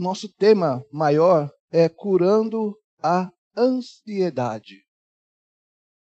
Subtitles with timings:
[0.00, 4.84] nosso tema maior é curando a ansiedade.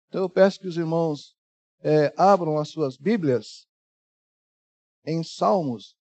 [0.08, 1.36] Então eu peço que os irmãos
[1.80, 3.66] é, abram as suas Bíblias
[5.04, 5.96] em Salmos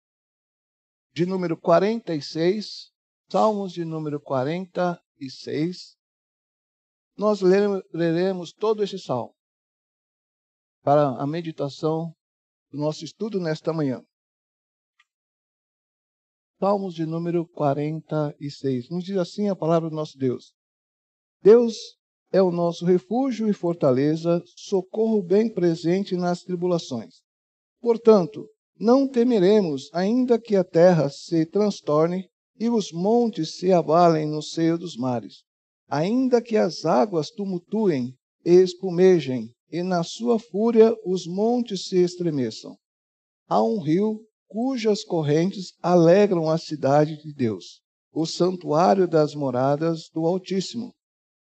[1.13, 2.91] de número 46,
[3.31, 5.97] Salmos de número 46.
[7.17, 9.35] Nós leremos todo esse salmo
[10.83, 12.15] para a meditação
[12.71, 14.05] do nosso estudo nesta manhã.
[16.65, 18.89] Salmos de número 46.
[18.89, 20.55] Nos diz assim a palavra do nosso Deus:
[21.43, 21.77] Deus
[22.33, 27.17] é o nosso refúgio e fortaleza, socorro bem presente nas tribulações.
[27.83, 28.49] Portanto,
[28.81, 34.79] não temeremos, ainda que a terra se transtorne e os montes se abalem no seio
[34.79, 35.43] dos mares,
[35.87, 42.75] ainda que as águas tumultuem e espumejem, e na sua fúria os montes se estremeçam.
[43.47, 44.19] Há um rio
[44.55, 47.81] cujas correntes alegram a cidade de Deus,
[48.13, 50.95] o santuário das moradas do Altíssimo.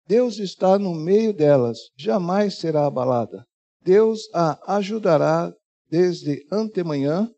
[0.09, 3.47] Deus está no meio delas, jamais será abalada.
[3.81, 5.55] Deus a ajudará
[5.89, 7.31] desde antemanhã.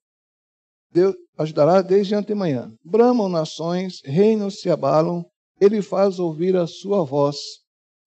[0.91, 2.73] Deus ajudará desde antemanhã.
[2.83, 5.23] Bramam nações, reinos se abalam,
[5.61, 7.37] ele faz ouvir a sua voz,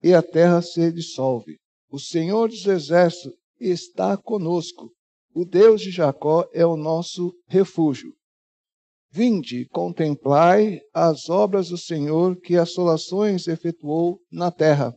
[0.01, 1.59] e a terra se dissolve.
[1.91, 4.91] O Senhor dos exércitos está conosco.
[5.33, 8.13] O Deus de Jacó é o nosso refúgio.
[9.09, 14.93] Vinde, contemplai as obras do Senhor que assolações efetuou na terra.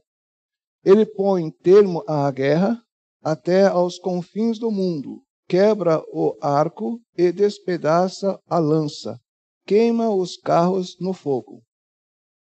[0.85, 2.83] Ele põe termo à guerra
[3.23, 9.19] até aos confins do mundo, quebra o arco e despedaça a lança,
[9.65, 11.63] queima os carros no fogo.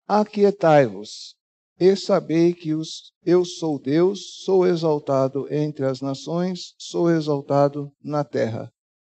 [0.09, 1.36] Aquietai-vos
[1.79, 8.25] e sabei que os, eu sou Deus, sou exaltado entre as nações, sou exaltado na
[8.25, 8.71] terra.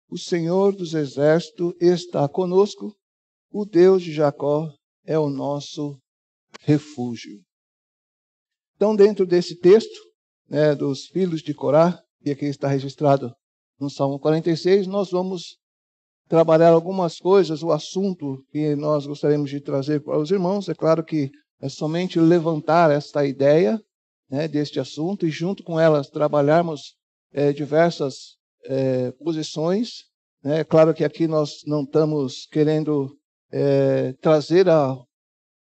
[0.09, 2.95] O Senhor dos Exércitos está conosco,
[3.51, 4.71] o Deus de Jacó
[5.05, 5.97] é o nosso
[6.61, 7.41] refúgio.
[8.75, 9.99] Então, dentro desse texto,
[10.49, 13.33] né, dos filhos de Corá, que aqui está registrado
[13.79, 15.57] no Salmo 46, nós vamos
[16.27, 20.69] trabalhar algumas coisas, o assunto que nós gostaríamos de trazer para os irmãos.
[20.69, 21.29] É claro que
[21.61, 23.79] é somente levantar esta ideia
[24.29, 26.95] né, deste assunto e, junto com elas, trabalharmos
[27.31, 30.05] é, diversas é, posições.
[30.43, 30.61] Né?
[30.61, 33.15] É claro que aqui nós não estamos querendo
[33.51, 34.97] é, trazer a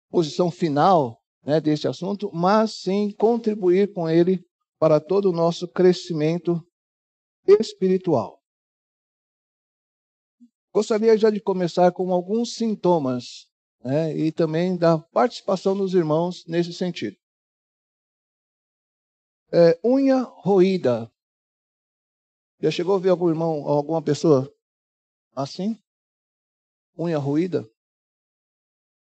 [0.09, 4.43] posição final né, deste assunto, mas sim contribuir com ele
[4.77, 6.61] para todo o nosso crescimento
[7.47, 8.41] espiritual.
[10.73, 13.46] Gostaria já de começar com alguns sintomas
[13.83, 17.17] né, e também da participação dos irmãos nesse sentido.
[19.51, 21.11] É, unha roída.
[22.59, 24.53] Já chegou a ver algum irmão, alguma pessoa
[25.35, 25.77] assim?
[26.97, 27.69] Unha ruída?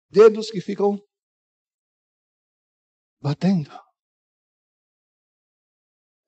[0.09, 1.01] Dedos que ficam
[3.21, 3.71] batendo.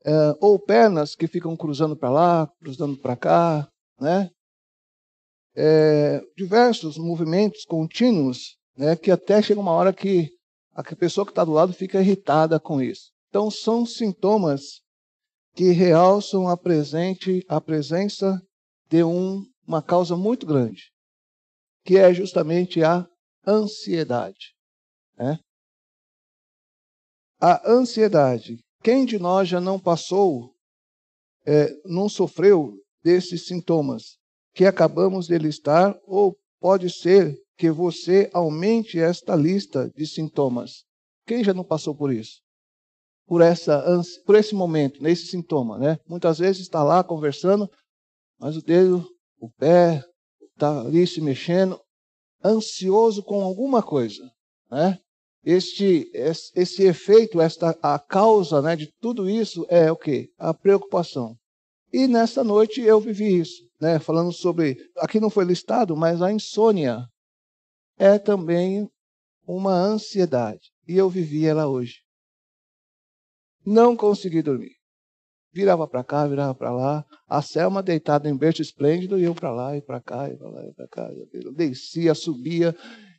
[0.03, 4.31] É, ou pernas que ficam cruzando para lá, cruzando para cá, né?
[5.59, 8.95] É, diversos movimentos contínuos, né?
[8.95, 10.29] Que até chega uma hora que
[10.73, 13.11] a pessoa que está do lado fica irritada com isso.
[13.29, 14.81] Então são sintomas
[15.55, 18.39] que realçam a, presente, a presença
[18.87, 20.91] de um, uma causa muito grande,
[21.83, 23.07] que é justamente a
[23.45, 24.53] ansiedade.
[25.17, 25.39] Né?
[27.41, 28.59] A ansiedade.
[28.83, 30.53] Quem de nós já não passou,
[31.43, 34.16] é, não sofreu desses sintomas
[34.57, 40.83] que acabamos de listar, ou pode ser que você aumente esta lista de sintomas.
[41.25, 42.41] Quem já não passou por isso?
[43.27, 43.83] por, essa,
[44.25, 45.77] por esse momento, nesse sintoma.
[45.77, 45.99] Né?
[46.07, 47.69] Muitas vezes está lá conversando,
[48.39, 49.05] mas o dedo,
[49.39, 50.01] o pé,
[50.53, 51.79] está ali se mexendo,
[52.43, 54.23] ansioso com alguma coisa.
[54.71, 54.97] Né?
[55.43, 60.29] Este, esse, efeito, esta, a causa né, de tudo isso é o quê?
[60.37, 61.35] A preocupação.
[61.91, 66.31] E nesta noite eu vivi isso, né, falando sobre, aqui não foi listado, mas a
[66.31, 67.07] insônia
[67.97, 68.89] é também
[69.45, 70.71] uma ansiedade.
[70.87, 72.01] E eu vivi ela hoje.
[73.65, 74.75] Não consegui dormir.
[75.53, 77.05] Virava para cá, virava para lá.
[77.27, 80.49] A Selma deitada em berço esplêndido e eu para lá e para cá e para
[80.49, 81.09] lá e para cá.
[81.33, 82.75] Eu descia, subia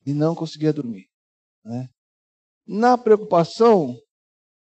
[0.07, 1.07] e não conseguia dormir.
[1.65, 1.89] Né?
[2.67, 3.97] Na preocupação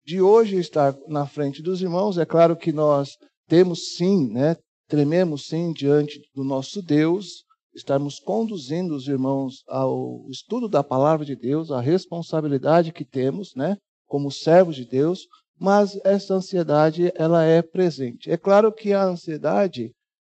[0.04, 3.16] de hoje estar na frente dos irmãos, é claro que nós
[3.46, 4.56] temos sim, né,
[4.88, 7.44] trememos sim diante do nosso Deus,
[7.74, 13.76] estarmos conduzindo os irmãos ao estudo da palavra de Deus, a responsabilidade que temos, né,
[14.06, 15.26] como servos de Deus,
[15.60, 18.30] mas essa ansiedade ela é presente.
[18.30, 19.92] É claro que a ansiedade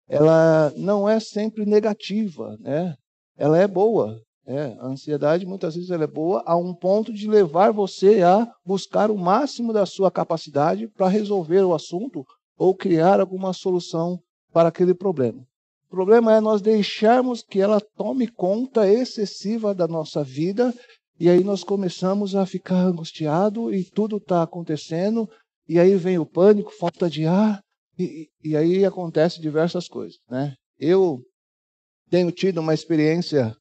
[0.09, 2.95] ela não é sempre negativa, né?
[3.37, 4.21] Ela é boa.
[4.47, 8.47] É, a ansiedade muitas vezes ela é boa a um ponto de levar você a
[8.65, 12.23] buscar o máximo da sua capacidade para resolver o assunto
[12.57, 14.21] ou criar alguma solução
[14.55, 15.47] para aquele problema.
[15.87, 20.73] O problema é nós deixarmos que ela tome conta excessiva da nossa vida
[21.21, 25.29] e aí nós começamos a ficar angustiado e tudo está acontecendo
[25.69, 27.61] e aí vem o pânico, falta de ar
[27.99, 30.55] e, e aí acontece diversas coisas, né?
[30.79, 31.21] Eu
[32.11, 33.57] tenho tido uma experiência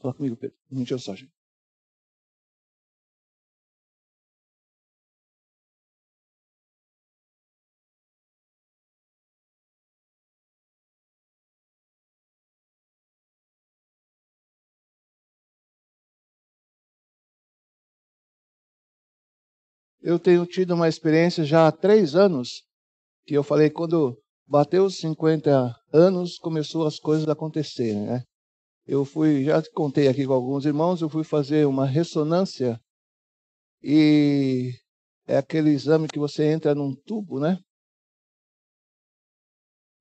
[0.00, 0.56] Fala comigo, Pedro.
[0.70, 1.35] Um minutinho só, gente.
[20.06, 22.62] eu tenho tido uma experiência já há três anos,
[23.26, 24.16] que eu falei, quando
[24.46, 28.22] bateu os 50 anos, começou as coisas a acontecerem, né?
[28.86, 32.80] Eu fui, já contei aqui com alguns irmãos, eu fui fazer uma ressonância
[33.82, 34.74] e
[35.26, 37.58] é aquele exame que você entra num tubo, né?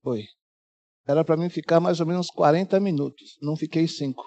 [0.03, 0.23] Foi.
[1.07, 4.23] Era para mim ficar mais ou menos 40 minutos, não fiquei cinco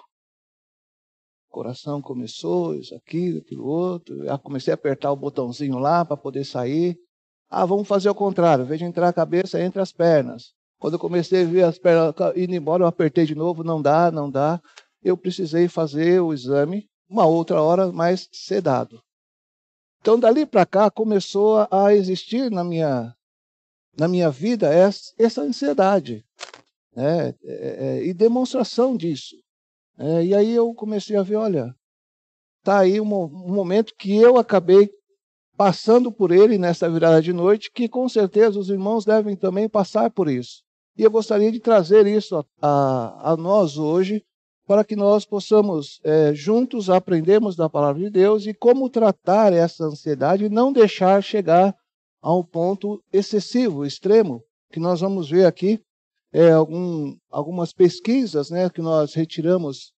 [1.49, 4.23] coração começou, isso aqui, aquilo outro.
[4.23, 6.97] Eu comecei a apertar o botãozinho lá para poder sair.
[7.49, 8.65] Ah, vamos fazer o contrário.
[8.65, 10.53] De entrar a cabeça, entre as pernas.
[10.79, 14.11] Quando eu comecei a ver as pernas indo embora, eu apertei de novo, não dá,
[14.11, 14.61] não dá.
[15.03, 19.01] Eu precisei fazer o exame uma outra hora, mais sedado.
[19.99, 23.13] Então, dali para cá, começou a existir na minha,
[23.97, 26.23] na minha vida essa, essa ansiedade
[26.95, 27.33] né?
[27.43, 29.35] É, é, e demonstração disso.
[29.99, 31.75] É, e aí eu comecei a ver, olha,
[32.59, 34.89] está aí um, um momento que eu acabei
[35.57, 40.09] passando por ele nessa virada de noite, que com certeza os irmãos devem também passar
[40.09, 40.63] por isso.
[40.97, 44.23] E eu gostaria de trazer isso a, a, a nós hoje,
[44.65, 49.83] para que nós possamos é, juntos aprendermos da palavra de Deus e como tratar essa
[49.83, 51.75] ansiedade e não deixar chegar
[52.21, 54.41] a um ponto excessivo, extremo,
[54.71, 55.81] que nós vamos ver aqui
[56.31, 59.91] é, algum, algumas pesquisas né, que nós retiramos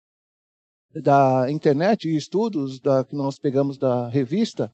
[0.93, 4.71] da internet e estudos da, que nós pegamos da revista,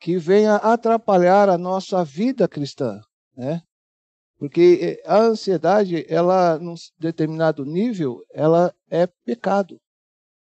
[0.00, 3.00] que venha atrapalhar a nossa vida cristã.
[3.36, 3.62] Né?
[4.38, 9.78] Porque eh, a ansiedade, ela, num determinado nível, ela é pecado.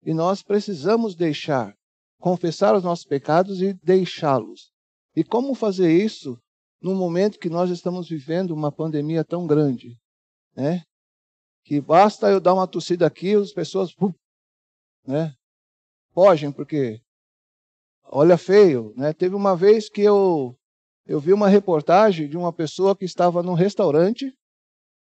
[0.04, 1.76] E nós precisamos deixar,
[2.20, 4.72] confessar os nossos pecados e deixá-los.
[5.16, 6.38] E como fazer isso
[6.82, 9.98] no momento que nós estamos vivendo uma pandemia tão grande?
[10.56, 10.84] Né?
[11.64, 13.96] Que basta eu dar uma tossida aqui, as pessoas
[15.06, 15.36] né?
[16.14, 17.02] fogem, porque
[18.04, 18.94] olha feio.
[18.96, 19.14] Né?
[19.14, 20.58] Teve uma vez que eu
[21.06, 24.34] eu vi uma reportagem de uma pessoa que estava num restaurante,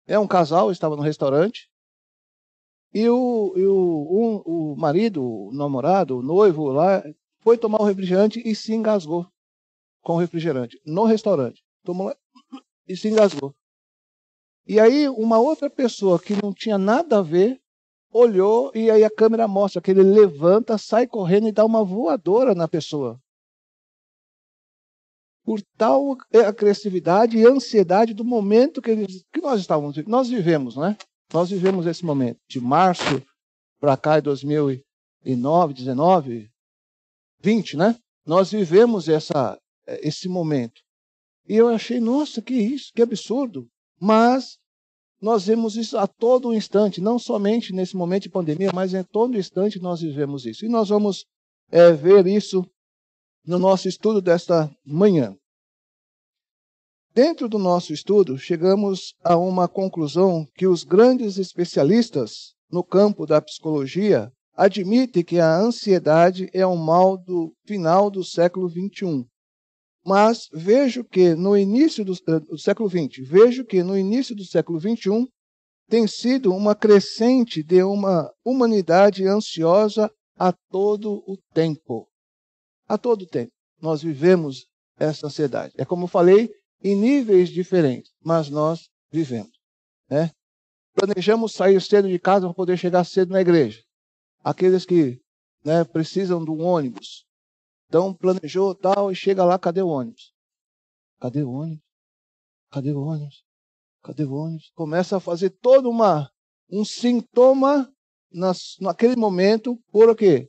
[0.06, 1.70] é um casal, estava no restaurante,
[2.94, 7.02] e o, e o, um, o marido, o namorado, o noivo lá,
[7.40, 9.26] foi tomar o refrigerante e se engasgou
[10.02, 11.62] com o refrigerante no restaurante.
[11.84, 12.14] Tomou
[12.86, 13.54] e se engasgou.
[14.66, 17.60] E aí uma outra pessoa que não tinha nada a ver
[18.12, 22.54] olhou e aí a câmera mostra que ele levanta, sai correndo e dá uma voadora
[22.54, 23.18] na pessoa
[25.44, 26.16] por tal
[26.46, 30.96] agressividade e ansiedade do momento que, eles, que nós estávamos nós vivemos, né?
[31.32, 33.22] Nós vivemos esse momento de março
[33.80, 36.50] para cá em 2009, 19,
[37.40, 37.96] 20, né?
[38.24, 39.58] Nós vivemos essa
[40.00, 40.80] esse momento.
[41.48, 43.68] E eu achei, nossa, que isso, que absurdo.
[44.04, 44.58] Mas
[45.20, 49.38] nós vemos isso a todo instante, não somente nesse momento de pandemia, mas em todo
[49.38, 50.64] instante nós vivemos isso.
[50.64, 51.24] E nós vamos
[51.70, 52.68] é, ver isso
[53.46, 55.36] no nosso estudo desta manhã.
[57.14, 63.40] Dentro do nosso estudo, chegamos a uma conclusão que os grandes especialistas no campo da
[63.40, 69.28] psicologia admitem que a ansiedade é um mal do final do século XXI.
[70.04, 74.44] Mas vejo que no início do, eh, do século XX, vejo que no início do
[74.44, 75.28] século XXI
[75.88, 82.08] tem sido uma crescente de uma humanidade ansiosa a todo o tempo.
[82.88, 83.52] A todo tempo.
[83.80, 84.66] Nós vivemos
[84.98, 85.74] essa ansiedade.
[85.76, 86.50] É como eu falei,
[86.82, 89.52] em níveis diferentes, mas nós vivemos.
[90.10, 90.30] Né?
[90.94, 93.80] Planejamos sair cedo de casa para poder chegar cedo na igreja.
[94.42, 95.20] Aqueles que
[95.64, 97.24] né, precisam de um ônibus.
[97.92, 100.32] Então, planejou tal e chega lá, cadê o ônibus?
[101.20, 101.84] Cadê o ônibus?
[102.70, 103.44] Cadê o ônibus?
[104.02, 104.72] Cadê o ônibus?
[104.74, 106.30] Começa a fazer todo uma,
[106.70, 107.92] um sintoma
[108.32, 110.48] nas, naquele momento por quê?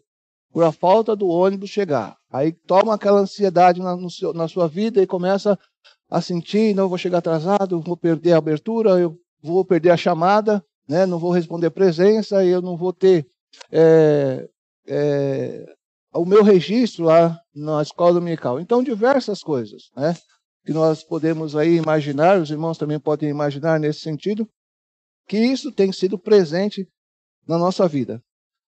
[0.53, 2.15] por a falta do ônibus chegar.
[2.31, 5.59] Aí toma aquela ansiedade na, seu, na sua vida e começa
[6.09, 10.63] a sentir, não vou chegar atrasado, vou perder a abertura, eu vou perder a chamada,
[10.87, 11.05] né?
[11.05, 13.27] não vou responder presença, eu não vou ter
[13.69, 14.47] é,
[14.87, 15.75] é,
[16.13, 18.59] o meu registro lá na escola dominical.
[18.59, 20.15] Então, diversas coisas, né?
[20.65, 24.47] Que nós podemos aí imaginar, os irmãos também podem imaginar nesse sentido,
[25.27, 26.87] que isso tem sido presente
[27.47, 28.21] na nossa vida.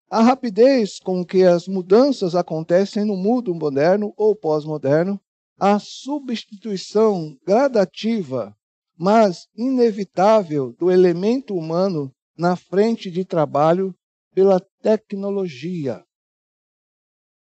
[0.09, 5.19] A rapidez com que as mudanças acontecem no mundo moderno ou pós-moderno,
[5.59, 8.53] a substituição gradativa,
[8.97, 13.95] mas inevitável do elemento humano na frente de trabalho
[14.33, 16.04] pela tecnologia.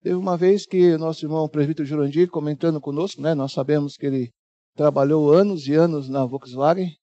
[0.02, 4.32] Teve uma vez que nosso irmão presbítero Jurandir comentando conosco, né, nós sabemos que ele
[4.74, 6.96] trabalhou anos e anos na Volkswagen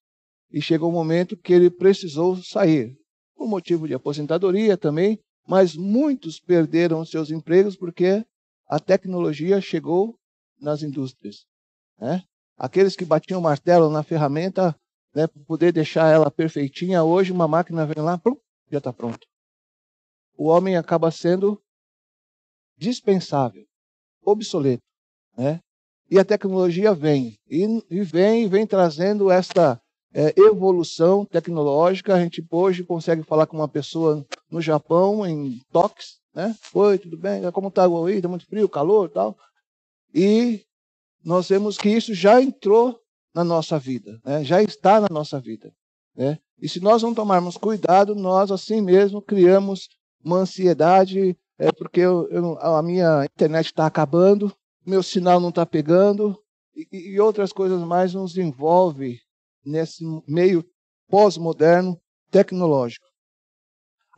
[0.50, 2.96] e chegou um momento que ele precisou sair,
[3.36, 8.24] por motivo de aposentadoria também, mas muitos perderam seus empregos porque
[8.66, 10.18] a tecnologia chegou
[10.58, 11.44] nas indústrias.
[11.98, 12.22] Né?
[12.56, 14.74] Aqueles que batiam martelo na ferramenta,
[15.14, 18.36] né, para poder deixar ela perfeitinha, hoje uma máquina vem lá, plum,
[18.70, 19.26] já está pronto.
[20.34, 21.60] O homem acaba sendo
[22.76, 23.64] dispensável,
[24.22, 24.82] obsoleto.
[25.36, 25.60] Né?
[26.10, 29.80] E a tecnologia vem, e, e vem, vem trazendo esta
[30.14, 32.14] é, evolução tecnológica.
[32.14, 36.54] A gente hoje consegue falar com uma pessoa no Japão, em toques, né?
[36.72, 37.50] Oi, tudo bem?
[37.50, 38.16] Como está aí?
[38.16, 39.36] Está muito frio, calor tal.
[40.14, 40.62] E
[41.24, 43.00] nós vemos que isso já entrou
[43.34, 44.44] na nossa vida, né?
[44.44, 45.72] já está na nossa vida.
[46.14, 46.38] Né?
[46.58, 49.88] E se nós não tomarmos cuidado, nós assim mesmo criamos
[50.24, 55.64] uma ansiedade, é porque eu, eu, a minha internet está acabando, meu sinal não está
[55.64, 56.38] pegando,
[56.74, 59.18] e, e, outras coisas mais nos envolve
[59.64, 60.64] nesse meio
[61.08, 61.98] pós-moderno
[62.30, 63.06] tecnológico.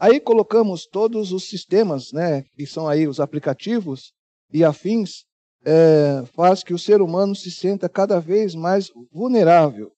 [0.00, 4.12] Aí colocamos todos os sistemas, né, que são aí os aplicativos
[4.52, 5.24] e afins,
[5.64, 9.92] é, faz que o ser humano se sinta cada vez mais vulnerável,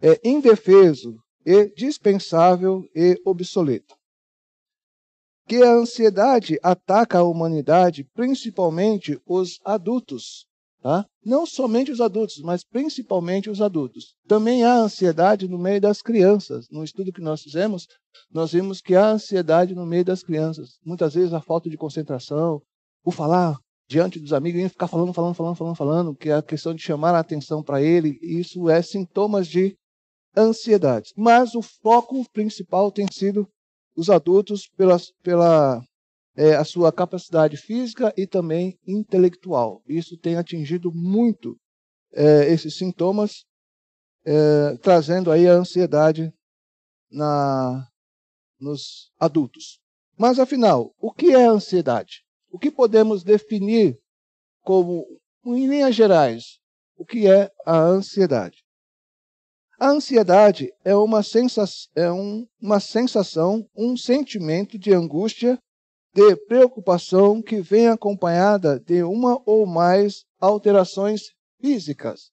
[0.00, 3.94] é, indefeso e dispensável e obsoleto.
[5.52, 10.46] Que a ansiedade ataca a humanidade, principalmente os adultos,
[10.80, 11.04] Tá?
[11.22, 14.14] Não somente os adultos, mas principalmente os adultos.
[14.26, 16.66] Também há ansiedade no meio das crianças.
[16.70, 17.86] No estudo que nós fizemos,
[18.32, 20.78] nós vimos que há ansiedade no meio das crianças.
[20.82, 22.62] Muitas vezes a falta de concentração,
[23.04, 26.42] o falar diante dos amigos e ficar falando, falando, falando, falando, falando, que é a
[26.42, 29.76] questão de chamar a atenção para ele, isso é sintomas de
[30.34, 31.12] ansiedade.
[31.14, 33.46] Mas o foco principal tem sido
[33.96, 35.82] os adultos pela, pela
[36.36, 39.82] é, a sua capacidade física e também intelectual.
[39.86, 41.56] Isso tem atingido muito
[42.12, 43.44] é, esses sintomas,
[44.24, 46.32] é, trazendo aí a ansiedade
[47.10, 47.86] na,
[48.58, 49.78] nos adultos.
[50.16, 52.22] Mas afinal, o que é ansiedade?
[52.50, 53.98] O que podemos definir
[54.62, 55.06] como,
[55.44, 56.58] em linhas gerais,
[56.96, 58.61] o que é a ansiedade?
[59.82, 61.64] A ansiedade é uma, sensa
[61.96, 65.58] é um, uma sensação, um sentimento de angústia
[66.14, 71.22] de preocupação que vem acompanhada de uma ou mais alterações
[71.60, 72.30] físicas,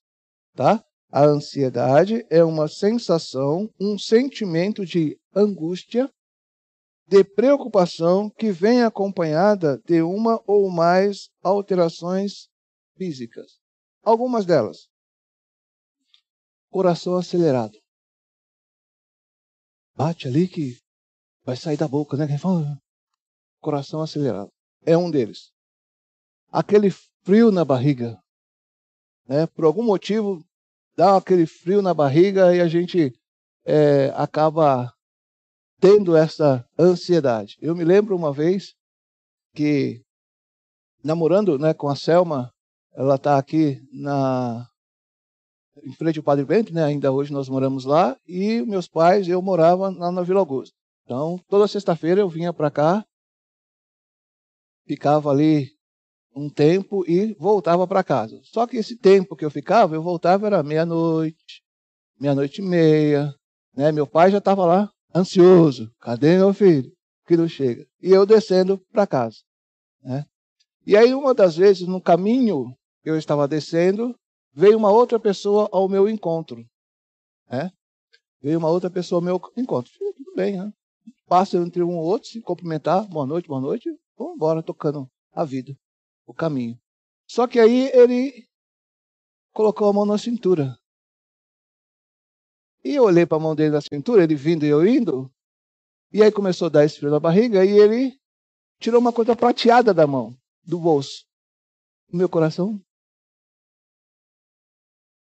[0.56, 0.86] tá?
[1.12, 6.08] A ansiedade é uma sensação, um sentimento de angústia,
[7.08, 12.48] de preocupação que vem acompanhada de uma ou mais alterações
[12.96, 13.54] físicas.
[14.04, 14.89] Algumas delas.
[16.70, 17.78] Coração acelerado.
[19.96, 20.78] Bate ali que
[21.44, 22.38] vai sair da boca, né?
[22.38, 22.80] Fala,
[23.60, 24.52] coração acelerado.
[24.86, 25.52] É um deles.
[26.52, 26.90] Aquele
[27.24, 28.18] frio na barriga.
[29.28, 29.46] Né?
[29.48, 30.44] Por algum motivo,
[30.96, 33.14] dá aquele frio na barriga e a gente
[33.66, 34.94] é, acaba
[35.80, 37.58] tendo essa ansiedade.
[37.60, 38.76] Eu me lembro uma vez
[39.54, 40.04] que,
[41.04, 42.54] namorando né, com a Selma,
[42.94, 44.69] ela está aqui na
[45.84, 46.84] em frente ao Padre Bento, né?
[46.84, 50.76] ainda hoje nós moramos lá, e meus pais, eu morava lá na Vila Augusta.
[51.04, 53.06] Então, toda sexta-feira eu vinha para cá
[54.90, 55.70] ficava ali
[56.36, 58.40] um tempo e voltava para casa.
[58.44, 61.62] Só que esse tempo que eu ficava, eu voltava era meia-noite,
[62.20, 63.32] meia-noite e meia.
[63.76, 63.92] Né?
[63.92, 65.92] Meu pai já estava lá ansioso.
[66.00, 66.92] Cadê meu filho?
[67.28, 67.86] Que não chega.
[68.02, 69.38] E eu descendo para casa.
[70.02, 70.26] Né?
[70.88, 74.16] E aí, uma das vezes, no caminho que eu estava descendo,
[74.54, 76.66] veio uma outra pessoa ao meu encontro.
[77.50, 77.72] Né?
[78.42, 79.92] Veio uma outra pessoa ao meu encontro.
[79.98, 80.74] Tudo bem, né?
[81.28, 83.90] Passa entre um ou outro, se cumprimentar, boa noite, boa noite,
[84.20, 85.74] Vamos embora tocando a vida,
[86.28, 86.78] o caminho.
[87.26, 88.46] Só que aí ele
[89.54, 90.78] colocou a mão na cintura.
[92.84, 95.32] E eu olhei para a mão dele na cintura, ele vindo e eu indo.
[96.12, 98.20] E aí começou a dar esse frio na barriga e ele
[98.78, 101.26] tirou uma coisa prateada da mão, do bolso.
[102.12, 102.82] O meu coração.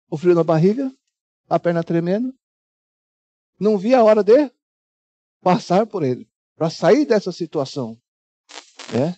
[0.10, 0.92] O frio na barriga,
[1.48, 2.34] a perna tremendo.
[3.60, 4.51] Não vi a hora de
[5.42, 6.30] passar por ele.
[6.56, 7.98] para sair dessa situação.
[8.94, 9.18] Né?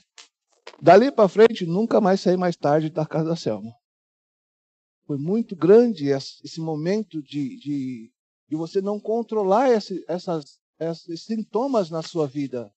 [0.82, 3.74] Dali para frente, nunca mais saí mais tarde da casa da Selma.
[5.06, 8.14] Foi muito grande esse momento de, de,
[8.48, 12.72] de você não controlar esse, essas, esses sintomas na sua vida.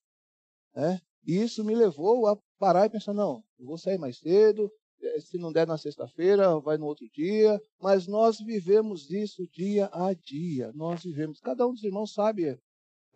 [0.75, 0.99] Né?
[1.25, 4.71] E isso me levou a parar e pensar: não, eu vou sair mais cedo,
[5.19, 7.61] se não der na sexta-feira, vai no outro dia.
[7.79, 10.71] Mas nós vivemos isso dia a dia.
[10.73, 11.39] Nós vivemos.
[11.39, 12.59] Cada um dos irmãos sabe é,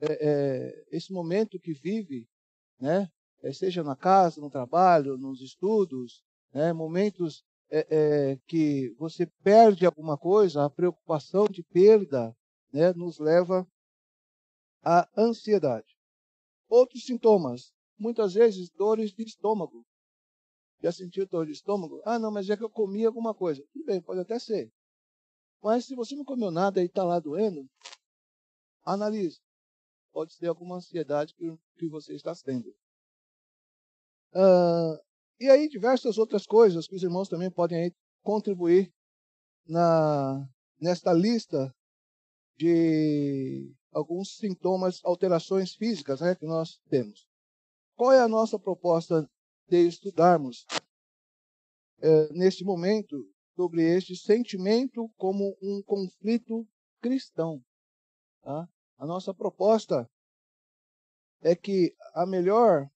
[0.01, 2.27] é, esse momento que vive,
[2.79, 3.09] né?
[3.41, 6.73] É, seja na casa, no trabalho, nos estudos, né?
[6.73, 7.43] momentos
[8.47, 12.35] que você perde alguma coisa, a preocupação de perda
[12.73, 12.91] né?
[12.93, 13.65] nos leva
[14.83, 15.95] à ansiedade.
[16.67, 19.85] Outros sintomas, muitas vezes dores de estômago.
[20.81, 22.01] Já sentiu dor de estômago?
[22.05, 23.63] Ah, não, mas é que eu comi alguma coisa.
[23.73, 24.71] Tudo bem, pode até ser.
[25.61, 27.69] Mas se você não comeu nada e está lá doendo,
[28.83, 29.39] analise.
[30.11, 32.73] Pode ser alguma ansiedade que, que você está tendo.
[34.33, 35.01] Ah,
[35.39, 38.93] e aí, diversas outras coisas que os irmãos também podem contribuir
[39.67, 40.47] na,
[40.79, 41.73] nesta lista
[42.57, 47.27] de alguns sintomas, alterações físicas né, que nós temos.
[47.95, 49.29] Qual é a nossa proposta
[49.69, 50.65] de estudarmos
[52.01, 53.15] é, neste momento
[53.55, 56.67] sobre este sentimento como um conflito
[57.01, 57.63] cristão?
[58.41, 58.67] Tá?
[58.97, 60.09] A nossa proposta
[61.41, 62.89] é que a melhor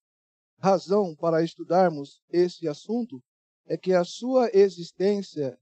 [0.57, 3.21] razão para estudarmos esse assunto
[3.65, 5.57] é que a sua existência,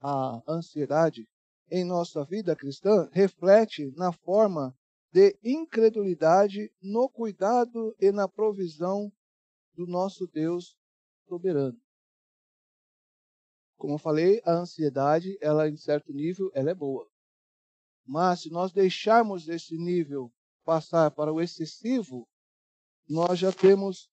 [0.00, 1.28] a ansiedade
[1.70, 4.76] em nossa vida cristã, reflete na forma
[5.12, 9.10] de incredulidade no cuidado e na provisão
[9.76, 10.76] do nosso Deus
[11.28, 11.78] soberano.
[13.76, 17.06] Como eu falei, a ansiedade, ela em certo nível, ela é boa.
[18.04, 20.32] Mas se nós deixarmos esse nível
[20.64, 22.26] passar para o excessivo,
[23.08, 24.08] nós já temos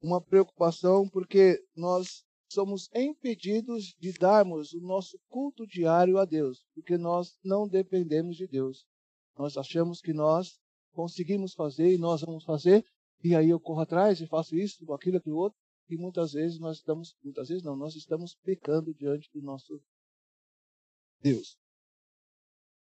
[0.00, 6.98] uma preocupação porque nós somos impedidos de darmos o nosso culto diário a Deus, porque
[6.98, 8.86] nós não dependemos de Deus.
[9.36, 10.60] Nós achamos que nós
[10.92, 12.84] conseguimos fazer e nós vamos fazer,
[13.22, 15.58] e aí eu corro atrás e faço isso, aquilo, aquilo outro,
[15.88, 19.80] e muitas vezes nós estamos, muitas vezes não, nós estamos pecando diante do nosso
[21.20, 21.58] Deus.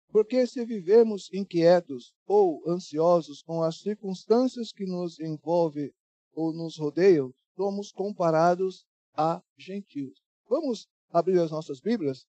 [0.09, 5.91] Porque se vivemos inquietos ou ansiosos com as circunstâncias que nos envolvem
[6.35, 10.23] ou nos rodeiam, somos comparados a gentios.
[10.49, 12.27] Vamos abrir as nossas Bíblias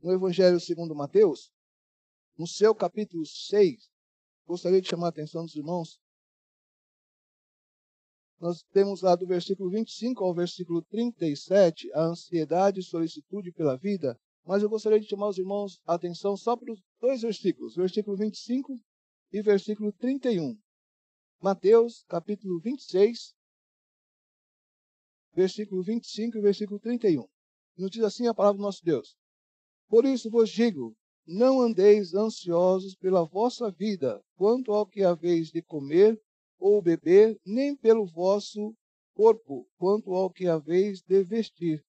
[0.00, 1.50] no Evangelho segundo Mateus,
[2.36, 3.88] no seu capítulo 6,
[4.46, 5.98] gostaria de chamar a atenção dos irmãos.
[8.44, 14.20] Nós temos lá do versículo 25 ao versículo 37 a ansiedade e solicitude pela vida,
[14.44, 18.18] mas eu gostaria de chamar os irmãos a atenção só para os dois versículos, versículo
[18.18, 18.78] 25
[19.32, 20.58] e versículo 31.
[21.40, 23.34] Mateus, capítulo 26,
[25.32, 27.26] versículo 25 e versículo 31.
[27.78, 29.16] Nos diz assim a palavra do nosso Deus.
[29.88, 30.94] Por isso vos digo,
[31.26, 36.20] não andeis ansiosos pela vossa vida, quanto ao que haveis de comer
[36.64, 38.74] ou beber, nem pelo vosso
[39.12, 41.84] corpo, quanto ao que haveis de vestir.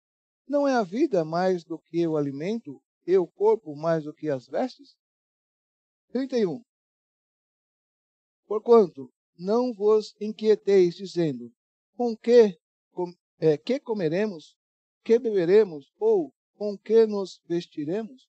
[0.45, 4.29] Não é a vida mais do que o alimento, e o corpo mais do que
[4.29, 4.97] as vestes?
[6.09, 6.61] 31.
[8.45, 9.09] Porquanto
[9.39, 11.49] não vos inquieteis, dizendo:
[11.95, 12.59] com que,
[12.91, 14.57] com, é, que comeremos,
[15.05, 18.27] que beberemos, ou com que nos vestiremos?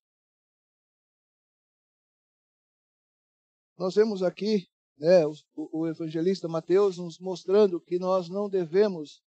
[3.77, 9.21] Nós vemos aqui né, o, o evangelista Mateus nos mostrando que nós não devemos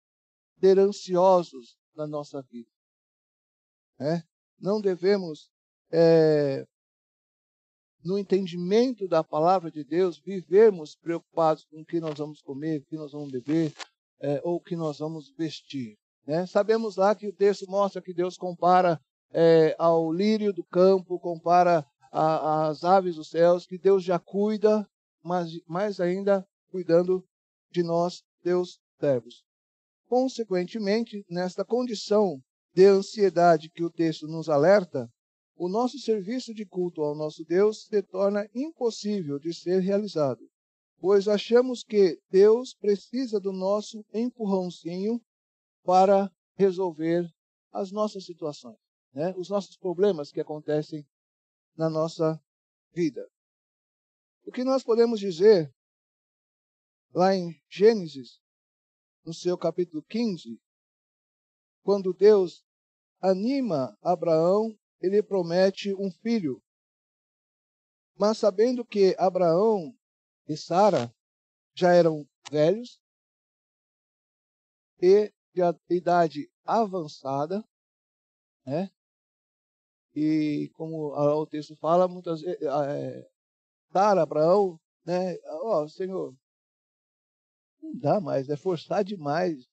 [0.59, 2.69] ter ansiosos na nossa vida.
[3.99, 4.23] Né?
[4.59, 5.49] Não devemos,
[5.91, 6.65] é,
[8.03, 12.85] no entendimento da palavra de Deus, vivermos preocupados com o que nós vamos comer, o
[12.85, 13.73] que nós vamos beber,
[14.19, 15.97] é, ou o que nós vamos vestir.
[16.25, 16.45] Né?
[16.45, 18.99] Sabemos lá que o texto mostra que Deus compara
[19.31, 24.87] é, ao lírio do campo, compara a, as aves dos céus, que Deus já cuida,
[25.27, 27.21] mas mais ainda cuidando
[27.69, 29.43] de nós, Deus servos.
[30.07, 32.41] Consequentemente, nesta condição
[32.73, 35.11] de ansiedade que o texto nos alerta,
[35.57, 40.47] o nosso serviço de culto ao nosso Deus se torna impossível de ser realizado,
[40.97, 45.19] pois achamos que Deus precisa do nosso empurrãozinho
[45.83, 47.29] para resolver
[47.73, 48.77] as nossas situações,
[49.13, 49.33] né?
[49.35, 51.05] os nossos problemas que acontecem
[51.75, 52.39] na nossa
[52.93, 53.27] vida.
[54.47, 55.75] O que nós podemos dizer
[57.13, 58.39] lá em Gênesis,
[59.25, 60.57] no seu capítulo 15,
[61.83, 62.65] quando Deus
[63.19, 66.63] anima Abraão, ele promete um filho.
[68.15, 69.93] Mas sabendo que Abraão
[70.47, 71.13] e Sara
[71.75, 73.01] já eram velhos
[75.01, 77.61] e de idade avançada,
[78.65, 78.89] né?
[80.15, 82.61] E como o texto fala, muitas vezes,
[83.97, 85.35] Sara, Abraão, né?
[85.63, 86.31] Ó, oh, Senhor,
[87.81, 89.65] não dá mais, é forçar demais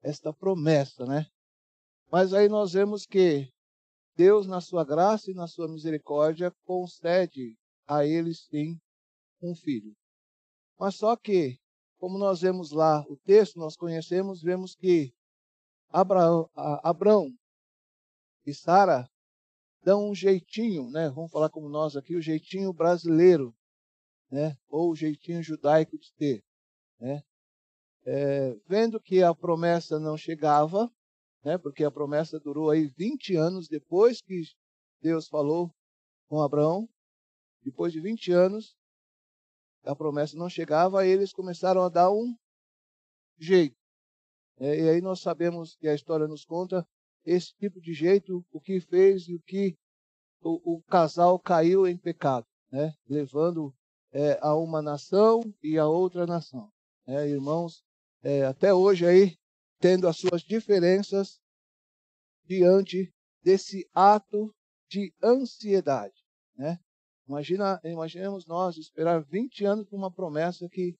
[0.00, 1.26] esta promessa, né?
[2.08, 3.50] Mas aí nós vemos que
[4.14, 8.78] Deus, na sua graça e na sua misericórdia, concede a eles sim
[9.42, 9.92] um filho.
[10.78, 11.58] Mas só que,
[11.98, 15.12] como nós vemos lá o texto, nós conhecemos, vemos que
[15.88, 17.26] Abraão, Abraão
[18.46, 19.08] e Sara
[19.82, 21.10] dão um jeitinho, né?
[21.10, 23.52] Vamos falar como nós aqui, o jeitinho brasileiro,
[24.32, 24.56] né?
[24.70, 26.42] Ou o jeitinho judaico de ter,
[26.98, 27.22] né?
[28.04, 30.90] É, vendo que a promessa não chegava,
[31.44, 31.58] né?
[31.58, 34.42] Porque a promessa durou aí 20 anos depois que
[35.02, 35.70] Deus falou
[36.28, 36.88] com Abraão,
[37.62, 38.74] depois de 20 anos,
[39.84, 42.34] a promessa não chegava, eles começaram a dar um
[43.38, 43.76] jeito.
[44.58, 46.86] É, e aí nós sabemos que a história nos conta
[47.24, 49.76] esse tipo de jeito, o que fez e o que
[50.40, 52.94] o, o casal caiu em pecado, né?
[53.08, 53.72] levando
[54.12, 56.70] é, a uma nação e a outra nação.
[57.06, 57.82] É, irmãos,
[58.22, 59.36] é, até hoje aí,
[59.80, 61.40] tendo as suas diferenças
[62.44, 64.54] diante desse ato
[64.88, 66.14] de ansiedade.
[66.56, 66.78] Né?
[67.26, 70.94] Imagina, imaginemos nós esperar 20 anos por uma promessa que,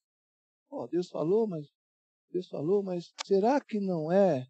[0.69, 1.67] oh, Deus falou, mas
[2.31, 4.47] Deus falou, mas será que não é?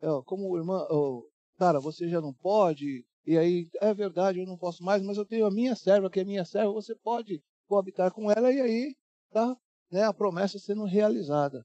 [0.00, 4.46] é como o irmão, oh, cara, você já não pode, e aí é verdade, eu
[4.46, 7.42] não posso mais, mas eu tenho a minha serva, que é minha serva, você pode
[7.70, 8.96] coabitar com ela, e aí
[9.30, 9.56] tá
[9.92, 11.64] né, a promessa sendo realizada.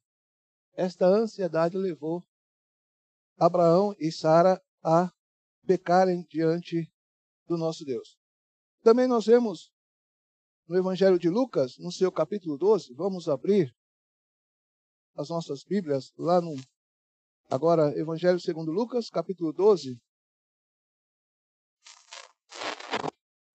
[0.73, 2.23] Esta ansiedade levou
[3.39, 5.11] Abraão e Sara a
[5.65, 6.93] pecarem diante
[7.47, 8.19] do nosso Deus.
[8.83, 9.73] Também nós vemos
[10.67, 13.75] no Evangelho de Lucas, no seu capítulo 12, vamos abrir
[15.15, 16.53] as nossas Bíblias lá no
[17.49, 19.99] agora Evangelho segundo Lucas, capítulo 12,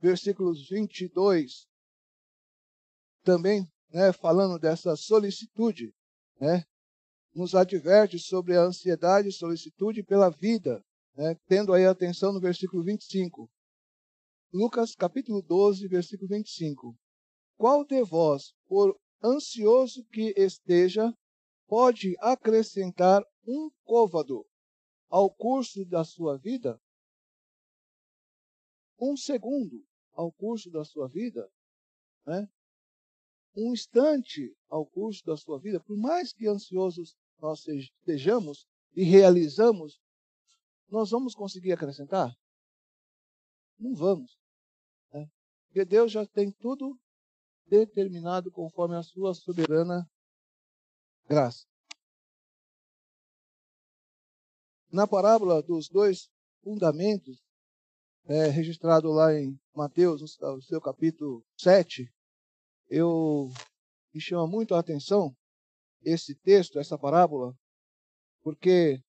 [0.00, 1.69] versículos 22.
[3.22, 5.92] Também, né, falando dessa solicitude,
[6.40, 6.64] né,
[7.34, 10.82] nos adverte sobre a ansiedade e solicitude pela vida,
[11.14, 13.50] né, tendo aí atenção no versículo 25.
[14.52, 16.96] Lucas capítulo 12, versículo 25.
[17.56, 21.14] Qual de vós, por ansioso que esteja,
[21.68, 24.44] pode acrescentar um côvado
[25.08, 26.80] ao curso da sua vida?
[28.98, 31.48] Um segundo ao curso da sua vida?
[32.26, 32.48] Né?
[33.54, 40.00] Um instante ao curso da sua vida, por mais que ansiosos nós estejamos e realizamos,
[40.88, 42.34] nós vamos conseguir acrescentar?
[43.78, 44.38] Não vamos.
[45.12, 45.28] Né?
[45.66, 46.98] Porque Deus já tem tudo
[47.66, 50.08] determinado conforme a sua soberana
[51.26, 51.64] graça.
[54.90, 56.28] Na parábola dos dois
[56.62, 57.40] fundamentos,
[58.24, 62.12] é, registrado lá em Mateus, no seu capítulo 7,
[62.90, 63.48] eu
[64.12, 65.34] me chama muito a atenção
[66.02, 67.54] esse texto, essa parábola,
[68.42, 69.00] porque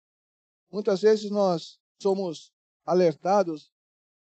[0.71, 2.51] muitas vezes nós somos
[2.85, 3.71] alertados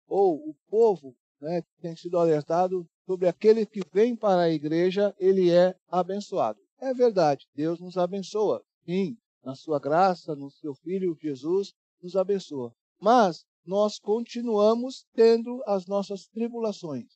[0.06, 5.50] ou o povo né, tem sido alertado sobre aquele que vem para a igreja, ele
[5.50, 6.60] é abençoado.
[6.78, 8.62] É verdade, Deus nos abençoa.
[8.84, 12.72] Sim, na sua graça, no seu Filho Jesus, nos abençoa.
[13.00, 17.06] Mas nós continuamos tendo as nossas tribulações.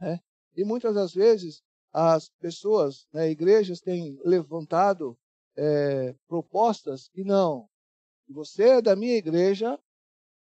[0.00, 0.18] Né?
[0.56, 1.62] E muitas das vezes
[1.94, 5.16] as pessoas, né, igrejas têm levantado
[5.56, 7.68] é, propostas que não.
[8.28, 9.78] Você é da minha igreja,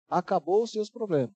[0.10, 1.33] acabou os seus problemas.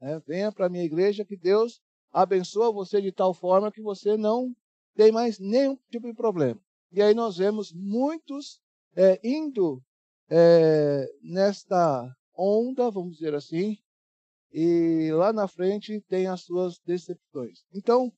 [0.00, 0.18] Né?
[0.26, 1.78] Venha para a minha igreja que Deus
[2.10, 4.56] abençoa você de tal forma que você não
[4.94, 6.58] tem mais nenhum tipo de problema.
[6.90, 8.62] E aí nós vemos muitos
[8.96, 9.82] é, indo
[10.30, 13.76] é, nesta onda, vamos dizer assim,
[14.50, 17.62] e lá na frente tem as suas decepções.
[17.74, 18.10] Então,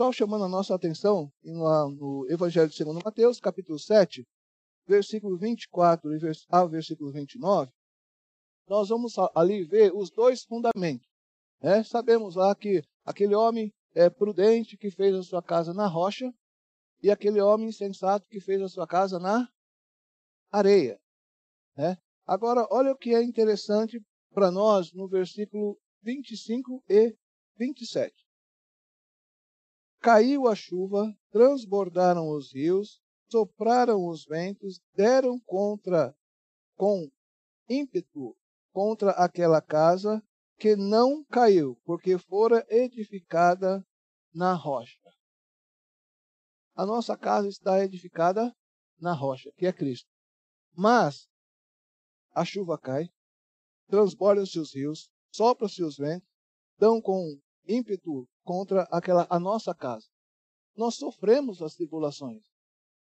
[0.00, 4.26] só chamando a nossa atenção no Evangelho Segundo Mateus, capítulo 7,
[4.86, 6.10] versículo 24
[6.48, 7.70] ao versículo 29,
[8.66, 11.06] nós vamos ali ver os dois fundamentos.
[11.60, 11.84] Né?
[11.84, 16.32] Sabemos lá que aquele homem é prudente que fez a sua casa na rocha
[17.02, 19.46] e aquele homem insensato que fez a sua casa na
[20.50, 20.98] areia.
[21.76, 21.98] Né?
[22.26, 24.00] Agora, olha o que é interessante
[24.32, 27.14] para nós no versículo 25 e
[27.58, 28.29] 27.
[30.00, 36.16] Caiu a chuva, transbordaram os rios, sopraram os ventos, deram contra
[36.74, 37.10] com
[37.68, 38.34] ímpeto
[38.72, 40.22] contra aquela casa
[40.58, 43.86] que não caiu, porque fora edificada
[44.32, 44.98] na rocha.
[46.74, 48.54] a nossa casa está edificada
[48.98, 50.08] na rocha, que é Cristo.
[50.74, 51.28] Mas
[52.32, 53.10] a chuva cai,
[53.86, 56.28] transborda os rios, sopra os ventos,
[56.78, 60.06] dão com ímpeto contra aquela a nossa casa.
[60.76, 62.42] Nós sofremos as tribulações.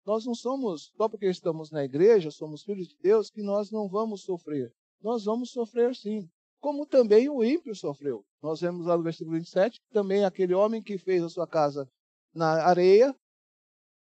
[0.05, 3.89] Nós não somos, só porque estamos na igreja, somos filhos de Deus, que nós não
[3.89, 4.71] vamos sofrer.
[5.01, 6.29] Nós vamos sofrer sim.
[6.59, 8.23] Como também o ímpio sofreu.
[8.41, 11.89] Nós vemos lá no versículo 27, também aquele homem que fez a sua casa
[12.33, 13.15] na areia,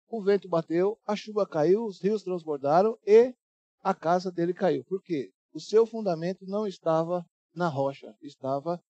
[0.08, 3.34] o vento bateu, a chuva caiu, os rios transbordaram e
[3.82, 4.84] a casa dele caiu.
[4.84, 5.30] Por quê?
[5.52, 8.80] O seu fundamento não estava na rocha, estava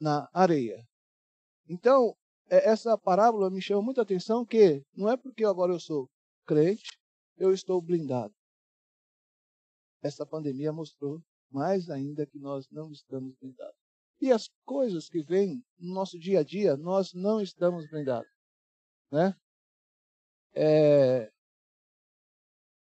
[0.00, 0.84] na areia.
[1.68, 2.14] Então,
[2.50, 6.08] é, essa parábola me chama muita atenção que não é porque agora eu sou
[6.46, 6.98] crente,
[7.36, 8.34] eu estou blindado.
[10.02, 13.76] Essa pandemia mostrou mais ainda que nós não estamos blindados.
[14.20, 18.28] E as coisas que vêm no nosso dia a dia, nós não estamos blindados.
[19.10, 19.34] Né?
[20.54, 21.30] É,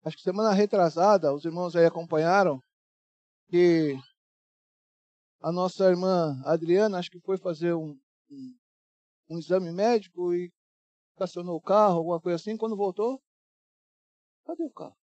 [0.04, 2.62] acho que semana retrasada, os irmãos aí acompanharam
[3.50, 3.98] que
[5.46, 7.96] a nossa irmã Adriana, acho que foi fazer um,
[8.32, 8.58] um,
[9.30, 10.52] um exame médico e
[11.12, 12.58] estacionou o carro, alguma coisa assim.
[12.58, 13.22] Quando voltou,
[14.44, 14.98] cadê o carro?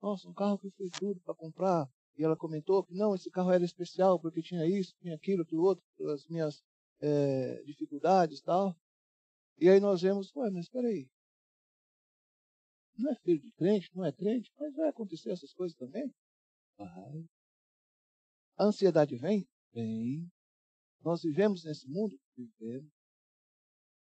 [0.00, 1.90] Nossa, um carro que foi duro para comprar.
[2.16, 5.64] E ela comentou que não, esse carro era especial porque tinha isso, tinha aquilo, aquilo
[5.64, 6.62] outro, as minhas
[7.00, 8.76] é, dificuldades e tal.
[9.58, 11.08] E aí nós vemos, ué, mas espera aí.
[12.96, 16.08] Não é filho de crente, não é crente, mas vai acontecer essas coisas também?
[16.76, 17.28] Vai.
[18.58, 19.48] A ansiedade vem?
[19.72, 20.28] Vem.
[21.04, 22.18] Nós vivemos nesse mundo?
[22.36, 22.90] Vivemos.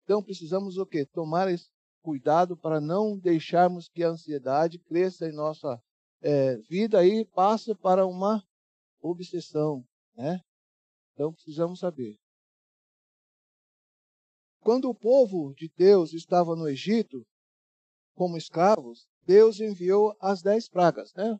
[0.03, 1.05] Então precisamos o quê?
[1.05, 1.69] Tomar esse
[2.01, 5.79] cuidado para não deixarmos que a ansiedade cresça em nossa
[6.21, 8.43] é, vida e passe para uma
[8.99, 10.41] obsessão, né?
[11.13, 12.17] Então precisamos saber.
[14.61, 17.25] Quando o povo de Deus estava no Egito,
[18.15, 21.39] como escravos, Deus enviou as dez pragas, né?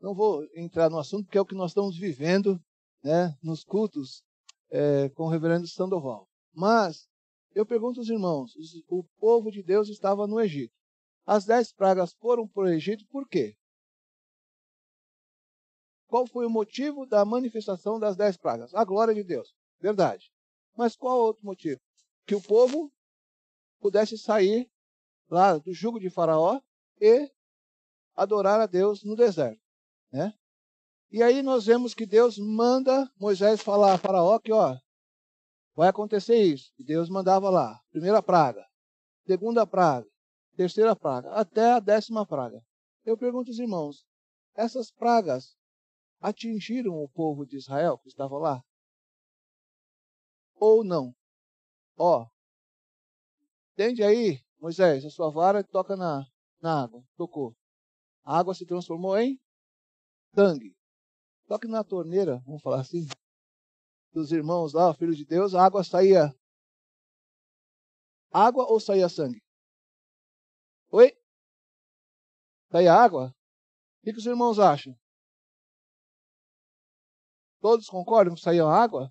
[0.00, 2.62] Não vou entrar no assunto, porque é o que nós estamos vivendo
[3.02, 4.22] né, nos cultos
[4.70, 6.28] é, com o reverendo Sandoval.
[6.52, 7.08] Mas
[7.54, 8.52] eu pergunto aos irmãos:
[8.88, 10.74] o povo de Deus estava no Egito.
[11.24, 13.56] As dez pragas foram para o Egito por quê?
[16.06, 18.74] Qual foi o motivo da manifestação das dez pragas?
[18.74, 19.54] A glória de Deus.
[19.80, 20.30] Verdade.
[20.76, 21.80] Mas qual outro motivo?
[22.26, 22.92] Que o povo
[23.80, 24.70] pudesse sair
[25.28, 26.60] lá do jugo de Faraó
[27.00, 27.30] e
[28.14, 29.65] adorar a Deus no deserto.
[30.16, 30.32] Né?
[31.10, 34.74] E aí nós vemos que Deus manda Moisés falar a Faraó que, ó,
[35.74, 36.72] vai acontecer isso.
[36.78, 38.66] E Deus mandava lá, primeira praga,
[39.26, 40.08] segunda praga,
[40.56, 42.62] terceira praga, até a décima praga.
[43.04, 44.06] Eu pergunto aos irmãos,
[44.54, 45.54] essas pragas
[46.18, 48.62] atingiram o povo de Israel que estava lá?
[50.54, 51.14] Ou não?
[51.98, 52.26] Ó,
[53.74, 56.26] entende aí, Moisés, a sua vara toca na,
[56.62, 57.54] na água, tocou.
[58.24, 59.38] A água se transformou em
[60.36, 60.76] sangue.
[61.48, 63.08] Só que na torneira, vamos falar assim,
[64.12, 66.34] dos irmãos lá, filhos de Deus, a água saía.
[68.30, 69.42] Água ou saía sangue?
[70.90, 71.16] Oi?
[72.70, 73.28] Saía água?
[73.28, 74.94] O que, que os irmãos acham?
[77.60, 79.10] Todos concordam que saía água?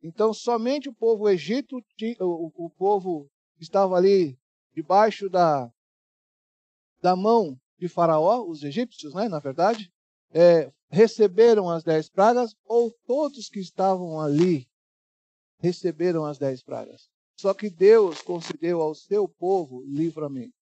[0.00, 1.76] Então, somente o povo Egito,
[2.20, 4.38] o, o povo que estava ali
[4.72, 5.68] debaixo da,
[7.00, 9.92] da mão de Faraó, os egípcios, né, na verdade,
[10.30, 14.68] é, receberam as dez pragas ou todos que estavam ali
[15.60, 17.08] receberam as dez pragas.
[17.38, 20.54] Só que Deus concedeu ao seu povo livramento.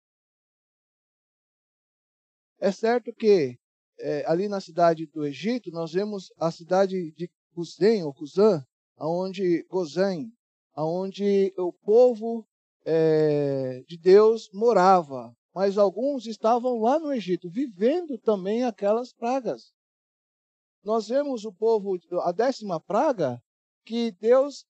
[2.59, 3.59] É certo que
[3.99, 8.65] é, ali na cidade do Egito nós vemos a cidade de Cusém ou Cusã,
[8.97, 10.33] aonde Gozém,
[10.75, 12.47] aonde o povo
[12.85, 19.73] é, de Deus morava mas alguns estavam lá no Egito, vivendo também aquelas pragas.
[20.85, 23.43] Nós vemos o povo, a décima praga,
[23.83, 24.67] que Deus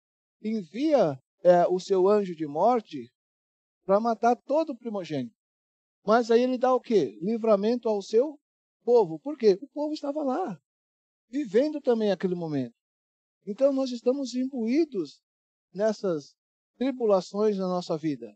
[0.44, 3.10] envia é, o seu anjo de morte
[3.86, 5.34] para matar todo o primogênito.
[6.06, 7.18] Mas aí ele dá o quê?
[7.22, 8.38] Livramento ao seu
[8.84, 9.18] povo.
[9.20, 9.58] Por quê?
[9.62, 10.60] O povo estava lá,
[11.30, 12.76] vivendo também aquele momento.
[13.48, 15.22] Então nós estamos imbuídos
[15.74, 16.36] nessas
[16.76, 18.36] tribulações na nossa vida.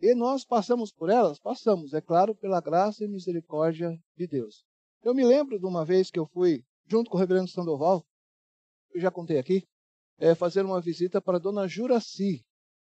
[0.00, 1.38] E nós passamos por elas?
[1.38, 4.64] Passamos, é claro, pela graça e misericórdia de Deus.
[5.02, 8.04] Eu me lembro de uma vez que eu fui, junto com o reverendo Sandoval,
[8.94, 9.66] eu já contei aqui,
[10.18, 12.44] é, fazer uma visita para dona Juraci.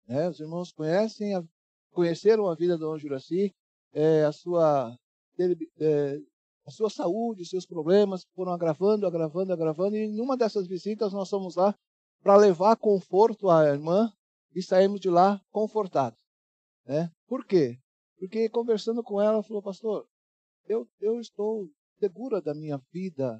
[0.08, 0.30] Né?
[0.30, 1.43] Os irmãos conhecem, a,
[1.91, 3.54] conheceram a vida da dona Juraci,
[3.91, 4.95] é, a, sua,
[5.80, 6.19] é,
[6.65, 11.30] a sua saúde, os seus problemas foram agravando, agravando, agravando, e numa dessas visitas nós
[11.30, 11.74] fomos lá
[12.22, 14.12] para levar conforto à irmã
[14.56, 16.18] e saímos de lá confortados.
[16.89, 17.08] Né?
[17.28, 17.78] Por quê?
[18.17, 20.08] Porque conversando com ela, ela falou, pastor,
[20.67, 23.39] eu, eu estou segura da minha vida,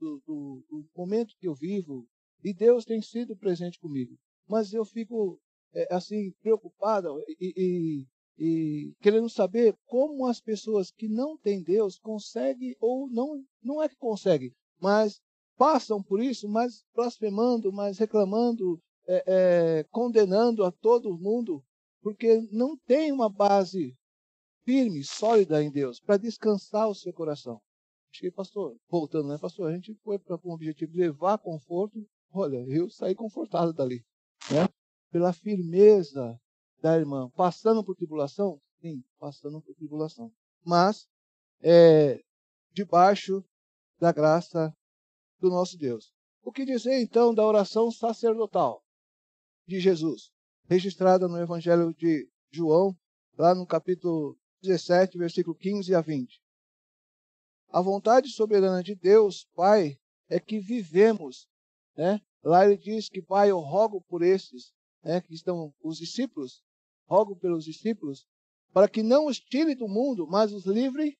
[0.00, 2.04] do, do, do, momento que eu vivo,
[2.42, 4.16] e Deus tem sido presente comigo.
[4.48, 5.40] Mas eu fico,
[5.72, 7.08] é, assim, preocupada
[7.40, 13.44] e, e, e, querendo saber como as pessoas que não têm Deus conseguem, ou não,
[13.62, 15.20] não é que conseguem, mas
[15.56, 21.62] passam por isso, mas blasfemando, mas reclamando, é, é, condenando a todo mundo,
[22.06, 23.92] porque não tem uma base
[24.64, 27.60] firme, sólida em Deus, para descansar o seu coração.
[28.12, 29.68] Que, pastor, voltando, né, pastor?
[29.68, 31.98] A gente foi para um objetivo de levar conforto.
[32.30, 34.04] Olha, eu saí confortado dali,
[34.52, 34.68] né?
[35.10, 36.40] Pela firmeza
[36.80, 37.28] da irmã.
[37.30, 38.60] Passando por tribulação?
[38.80, 40.30] Sim, passando por tribulação.
[40.64, 41.08] Mas,
[41.60, 42.22] é,
[42.70, 43.44] debaixo
[43.98, 44.72] da graça
[45.40, 46.14] do nosso Deus.
[46.40, 48.80] O que dizer então da oração sacerdotal
[49.66, 50.30] de Jesus,
[50.68, 52.96] registrada no Evangelho de João,
[53.38, 56.40] lá no capítulo 17, versículo 15 a 20.
[57.68, 59.96] A vontade soberana de Deus, Pai,
[60.28, 61.48] é que vivemos.
[61.96, 62.20] Né?
[62.42, 66.62] Lá ele diz que, Pai, eu rogo por esses, né, que estão os discípulos,
[67.08, 68.26] rogo pelos discípulos,
[68.72, 71.16] para que não os tire do mundo, mas os livre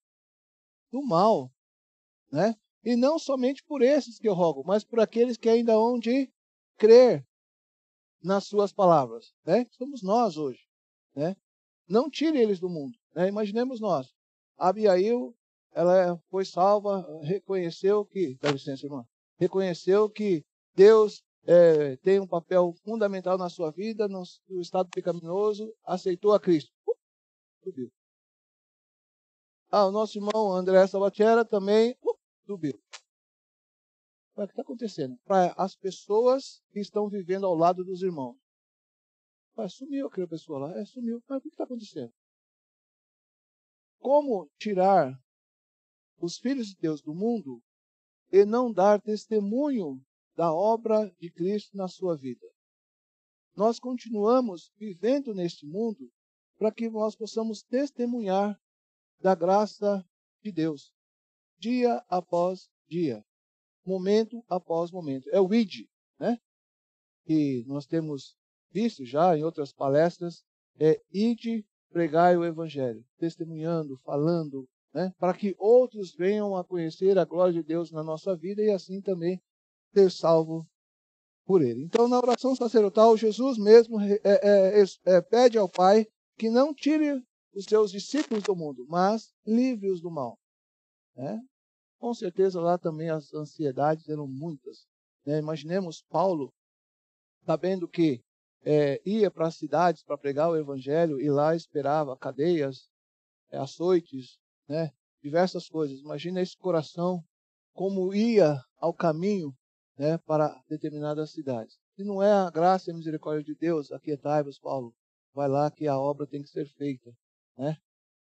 [0.91, 1.53] do mal.
[2.31, 2.55] Né?
[2.85, 6.31] E não somente por esses que eu rogo, mas por aqueles que ainda hão de
[6.77, 7.27] crer
[8.27, 9.33] nas suas palavras.
[9.45, 9.67] Né?
[9.71, 10.61] Somos nós hoje.
[11.15, 11.37] Né?
[11.89, 12.99] Não tire eles do mundo.
[13.15, 13.29] Né?
[13.29, 14.13] Imaginemos nós.
[14.59, 15.35] Abiail,
[15.73, 19.07] ela foi salva, reconheceu que, dá licença, irmã,
[19.39, 24.23] reconheceu que Deus é, tem um papel fundamental na sua vida, no,
[24.61, 26.73] estado pecaminoso, aceitou a Cristo.
[26.87, 26.97] Uh,
[27.63, 27.93] subiu.
[29.71, 32.81] Ah, o nosso irmão André Salvatierra também uh, subiu.
[34.37, 35.19] O que está acontecendo?
[35.25, 38.37] Para as pessoas que estão vivendo ao lado dos irmãos.
[39.55, 40.79] Pai, sumiu aquela pessoa lá.
[40.79, 41.23] É, sumiu.
[41.27, 42.13] Mas o que está acontecendo?
[43.99, 45.19] Como tirar
[46.19, 47.63] os filhos de Deus do mundo
[48.31, 52.47] e não dar testemunho da obra de Cristo na sua vida?
[53.57, 56.13] Nós continuamos vivendo neste mundo
[56.59, 58.61] para que nós possamos testemunhar
[59.19, 60.07] da graça
[60.43, 60.93] de Deus,
[61.59, 63.25] dia após dia
[63.87, 65.29] momento após momento.
[65.31, 65.87] É o ID,
[66.19, 66.39] né?
[67.25, 68.37] Que nós temos
[68.71, 70.43] visto já em outras palestras,
[70.79, 75.13] é id pregai o evangelho, testemunhando, falando, né?
[75.19, 79.01] Para que outros venham a conhecer a glória de Deus na nossa vida e assim
[79.01, 79.41] também
[79.95, 80.67] ser salvo
[81.47, 81.85] por ele.
[81.85, 87.23] Então, na oração sacerdotal, Jesus mesmo é, é, é, pede ao Pai que não tire
[87.55, 90.39] os seus discípulos do mundo, mas livre-os do mal.
[91.15, 91.41] Né?
[91.99, 94.87] Com certeza lá também as ansiedades eram muitas.
[95.25, 95.39] Né?
[95.39, 96.53] Imaginemos Paulo
[97.45, 98.23] sabendo que
[98.63, 102.89] é, ia para as cidades para pregar o evangelho e lá esperava cadeias,
[103.51, 104.91] é, açoites, né?
[105.23, 106.01] diversas coisas.
[106.01, 107.25] Imagina esse coração
[107.73, 109.55] como ia ao caminho
[109.97, 111.79] né, para determinadas cidades.
[111.95, 114.95] Se não é a graça e a misericórdia de Deus, aquietai-vos, Paulo.
[115.33, 117.11] Vai lá que a obra tem que ser feita.
[117.57, 117.77] Né?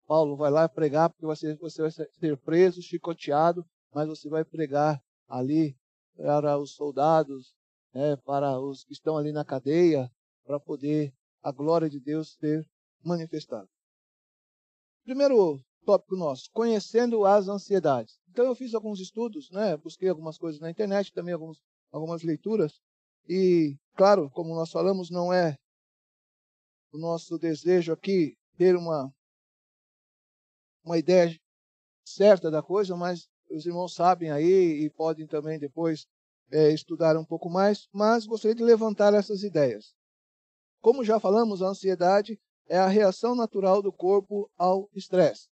[0.07, 5.01] Paulo vai lá pregar porque você, você vai ser preso, chicoteado, mas você vai pregar
[5.27, 5.75] ali
[6.15, 7.55] para os soldados,
[7.93, 10.11] né, para os que estão ali na cadeia,
[10.45, 12.65] para poder a glória de Deus ser
[13.03, 13.67] manifestada.
[15.03, 18.19] Primeiro tópico nosso, conhecendo as ansiedades.
[18.29, 21.61] Então eu fiz alguns estudos, né, busquei algumas coisas na internet, também alguns,
[21.91, 22.79] algumas leituras,
[23.27, 25.57] e claro, como nós falamos, não é
[26.91, 29.11] o nosso desejo aqui ter uma
[30.83, 31.35] uma ideia
[32.05, 36.05] certa da coisa, mas os irmãos sabem aí e podem também depois
[36.51, 39.93] é, estudar um pouco mais, mas gostaria de levantar essas ideias.
[40.81, 45.49] Como já falamos, a ansiedade é a reação natural do corpo ao estresse.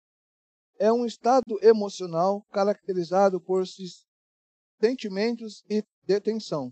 [0.80, 3.66] É um estado emocional caracterizado por
[4.80, 6.72] sentimentos e detenção,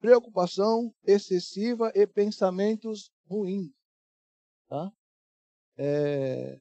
[0.00, 3.70] preocupação excessiva e pensamentos ruins.
[4.68, 4.90] Tá?
[5.76, 6.58] É,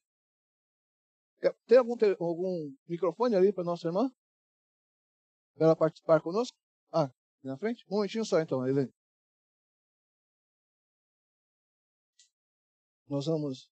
[1.67, 4.09] tem algum, algum microfone ali para nossa irmã?
[5.55, 6.57] Para ela participar conosco?
[6.91, 7.11] Ah,
[7.43, 7.85] na frente?
[7.89, 8.91] Um momentinho só então, Helene.
[13.07, 13.69] Nós vamos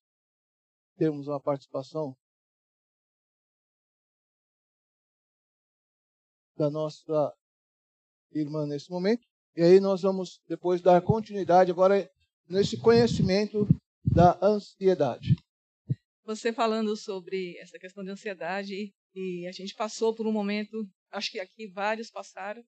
[0.97, 2.15] termos uma participação
[6.55, 7.35] da nossa
[8.31, 9.25] irmã nesse momento.
[9.55, 12.09] E aí nós vamos depois dar continuidade agora
[12.47, 13.67] nesse conhecimento
[14.03, 15.35] da ansiedade
[16.23, 21.31] você falando sobre essa questão de ansiedade e a gente passou por um momento, acho
[21.31, 22.63] que aqui vários passaram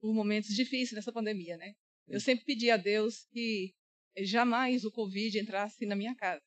[0.00, 1.74] por momentos difíceis nessa pandemia, né?
[2.08, 3.72] Eu sempre pedi a Deus que
[4.18, 6.44] jamais o Covid entrasse na minha casa.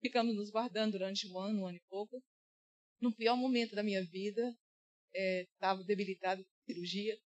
[0.00, 2.22] Ficamos nos guardando durante um ano, um ano e pouco.
[3.00, 4.56] No pior momento da minha vida,
[5.14, 7.18] estava é, debilitado por cirurgia.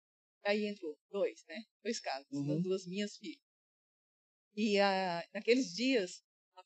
[0.43, 1.63] Aí entrou dois, né?
[1.83, 2.47] Dois casos, uhum.
[2.47, 3.41] das duas minhas filhas.
[4.55, 6.23] E a, naqueles dias,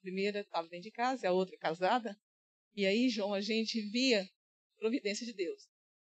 [0.08, 2.18] primeira estava dentro de casa, e a outra casada.
[2.74, 4.26] E aí, João, a gente via
[4.78, 5.68] providência de Deus.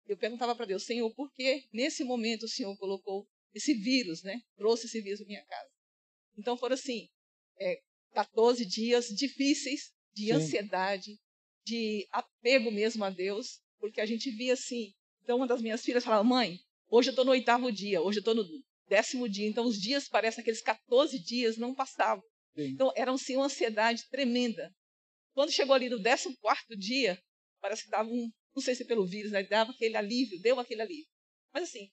[0.07, 4.41] Eu perguntava para Deus, Senhor, por que nesse momento o Senhor colocou esse vírus, né?
[4.57, 5.71] Trouxe esse vírus na minha casa.
[6.39, 7.09] Então foram assim,
[7.59, 7.81] é,
[8.13, 10.33] 14 dias difíceis de Sim.
[10.33, 11.19] ansiedade,
[11.65, 14.93] de apego mesmo a Deus, porque a gente via assim.
[15.23, 18.21] Então uma das minhas filhas falava, mãe, hoje eu estou no oitavo dia, hoje eu
[18.21, 18.45] estou no
[18.89, 19.49] décimo dia.
[19.49, 22.25] Então os dias parecem aqueles 14 dias não passavam.
[22.55, 22.69] Sim.
[22.69, 24.75] Então era assim uma ansiedade tremenda.
[25.35, 27.21] Quando chegou ali no décimo quarto dia,
[27.61, 30.83] parece que dava um, não sei se pelo vírus, né, dava aquele alívio, deu aquele
[30.83, 31.07] alívio.
[31.53, 31.91] Mas assim,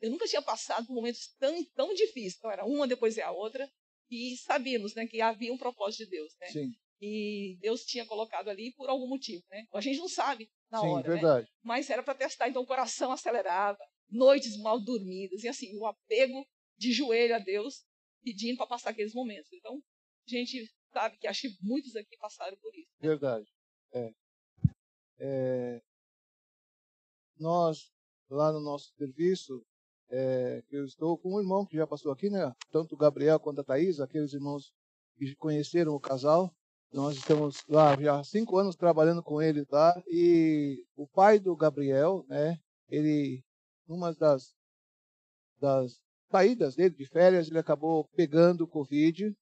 [0.00, 2.36] eu nunca tinha passado por momentos tão, tão difíceis.
[2.36, 3.70] Então, era uma, depois é a outra.
[4.10, 6.32] E sabíamos né, que havia um propósito de Deus.
[6.40, 6.46] Né?
[6.48, 6.72] Sim.
[7.00, 9.42] E Deus tinha colocado ali por algum motivo.
[9.50, 9.64] Né?
[9.72, 11.08] A gente não sabe na Sim, hora.
[11.08, 11.14] Né?
[11.14, 11.46] Verdade.
[11.46, 11.52] Né?
[11.62, 12.48] Mas era para testar.
[12.48, 13.78] Então, o coração acelerava,
[14.10, 15.42] noites mal dormidas.
[15.42, 17.84] E assim, o apego de joelho a Deus,
[18.24, 19.52] pedindo para passar aqueles momentos.
[19.52, 19.80] Então,
[20.26, 22.90] a gente sabe que acho que muitos aqui passaram por isso.
[23.00, 23.08] Né?
[23.08, 23.46] Verdade.
[23.92, 24.12] É.
[25.18, 25.82] É,
[27.38, 27.92] nós
[28.28, 29.64] lá no nosso serviço,
[30.10, 32.52] é, eu estou com um irmão que já passou aqui, né?
[32.70, 34.72] Tanto o Gabriel quanto a Thaís, aqueles irmãos
[35.16, 36.52] que conheceram o casal.
[36.92, 40.00] Nós estamos lá já há cinco anos trabalhando com ele lá.
[40.06, 42.58] E o pai do Gabriel, né?
[42.88, 43.42] Ele,
[43.86, 44.54] numa das,
[45.58, 46.00] das
[46.30, 49.34] saídas dele de férias, ele acabou pegando o Covid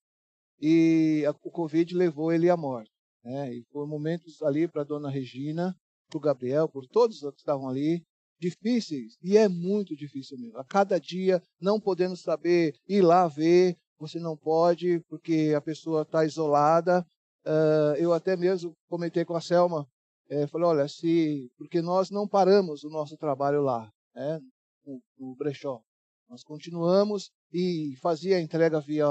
[0.60, 2.90] e a, o Covid levou ele à morte.
[3.24, 3.54] Né?
[3.54, 5.74] E foram momentos ali para dona Regina,
[6.08, 8.02] para o Gabriel, por todos que estavam ali,
[8.40, 10.58] difíceis, e é muito difícil mesmo.
[10.58, 16.02] A cada dia, não podendo saber ir lá ver, você não pode, porque a pessoa
[16.02, 17.06] está isolada.
[17.46, 19.86] Uh, eu até mesmo comentei com a Selma,
[20.28, 24.40] é, falei, olha, se, porque nós não paramos o nosso trabalho lá, né,
[24.84, 25.80] no, no brechó.
[26.32, 29.04] Nós continuamos e fazia a entrega via,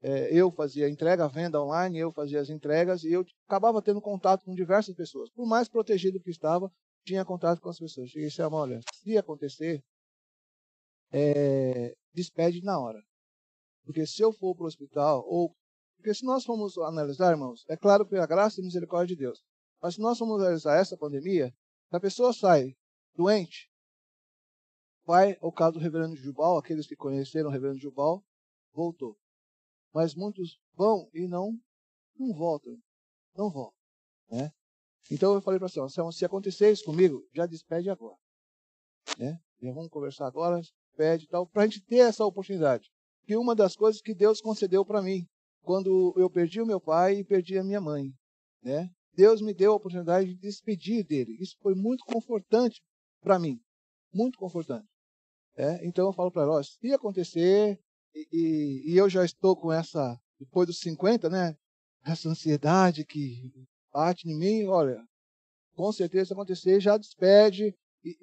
[0.00, 3.82] é, eu fazia a entrega, a venda online, eu fazia as entregas e eu acabava
[3.82, 5.28] tendo contato com diversas pessoas.
[5.30, 6.70] Por mais protegido que estava,
[7.04, 8.10] tinha contato com as pessoas.
[8.10, 9.82] Cheguei e olha, se acontecer,
[11.10, 13.02] é, despede na hora.
[13.84, 15.52] Porque se eu for para o hospital, ou.
[15.96, 19.42] Porque se nós formos analisar, irmãos, é claro que a graça e misericórdia de Deus.
[19.82, 21.52] Mas se nós formos analisar essa pandemia,
[21.88, 22.76] se a pessoa sai
[23.16, 23.68] doente,
[25.08, 28.22] vai ao caso do reverendo Jubal, aqueles que conheceram o reverendo Jubal,
[28.74, 29.16] voltou.
[29.90, 31.58] Mas muitos vão e não,
[32.18, 32.76] não voltam.
[33.34, 33.80] Não voltam.
[34.30, 34.52] Né?
[35.10, 38.18] Então eu falei para a senhora, se acontecer isso comigo, já despede agora.
[39.16, 39.40] Né?
[39.62, 40.60] Já vamos conversar agora,
[40.94, 42.90] pede tal, para a gente ter essa oportunidade.
[43.24, 45.26] Que uma das coisas que Deus concedeu para mim,
[45.62, 48.12] quando eu perdi o meu pai e perdi a minha mãe,
[48.62, 48.90] né?
[49.14, 51.34] Deus me deu a oportunidade de despedir dele.
[51.40, 52.82] Isso foi muito confortante
[53.22, 53.58] para mim,
[54.12, 54.86] muito confortante.
[55.58, 55.84] É?
[55.84, 57.76] Então eu falo para ela, se acontecer
[58.14, 61.56] e, e, e, eu já estou com essa, depois dos 50, né?
[62.06, 63.52] Essa ansiedade que
[63.92, 65.04] bate em mim, olha,
[65.74, 67.74] com certeza se acontecer, já despede.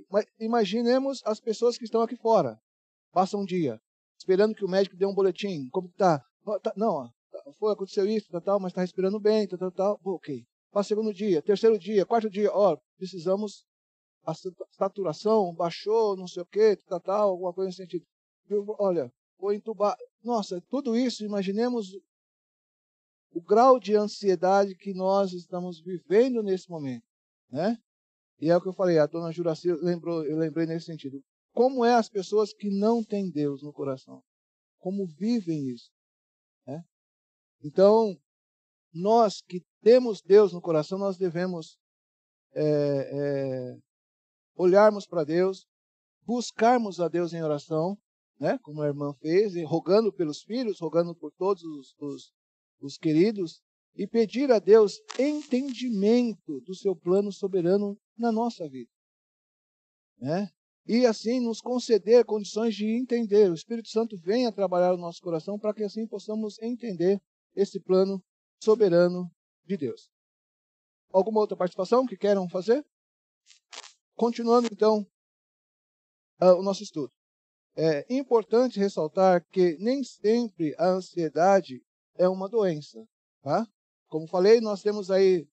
[0.09, 2.57] Mas imaginemos as pessoas que estão aqui fora.
[3.11, 3.81] Passa um dia,
[4.17, 5.67] esperando que o médico dê um boletim.
[5.71, 6.23] Como está?
[6.63, 7.11] Tá, não,
[7.59, 9.99] foi, aconteceu isso, tal, tal mas está respirando bem, tal, tal, tal.
[10.05, 10.45] Ok.
[10.71, 13.65] Passa segundo dia, terceiro dia, quarto dia, ó, precisamos,
[14.25, 14.33] a
[14.71, 18.05] saturação baixou, não sei o quê, tal, tal, alguma coisa nesse sentido.
[18.79, 19.95] Olha, foi entubar.
[20.23, 21.91] Nossa, tudo isso, imaginemos
[23.31, 27.05] o grau de ansiedade que nós estamos vivendo nesse momento,
[27.49, 27.77] né?
[28.39, 31.23] E é o que eu falei, a dona Juraci lembrou, eu lembrei nesse sentido.
[31.53, 34.21] Como é as pessoas que não têm Deus no coração?
[34.79, 35.89] Como vivem isso?
[36.67, 36.83] Né?
[37.63, 38.17] Então,
[38.93, 41.77] nós que temos Deus no coração, nós devemos
[42.53, 43.77] é, é,
[44.55, 45.67] olharmos para Deus,
[46.23, 47.97] buscarmos a Deus em oração,
[48.39, 48.57] né?
[48.63, 52.33] como a irmã fez, rogando pelos filhos, rogando por todos os, os
[52.81, 53.61] os queridos,
[53.95, 58.91] e pedir a Deus entendimento do seu plano soberano na nossa vida.
[60.17, 60.49] Né?
[60.85, 63.49] E assim nos conceder condições de entender.
[63.49, 67.21] O Espírito Santo venha trabalhar no nosso coração para que assim possamos entender
[67.55, 68.21] esse plano
[68.61, 69.31] soberano
[69.65, 70.09] de Deus.
[71.11, 72.85] Alguma outra participação que queiram fazer?
[74.15, 75.05] Continuando então
[76.41, 77.11] uh, o nosso estudo.
[77.75, 81.81] É importante ressaltar que nem sempre a ansiedade
[82.17, 83.05] é uma doença,
[83.41, 83.67] tá?
[84.07, 85.45] Como falei, nós temos aí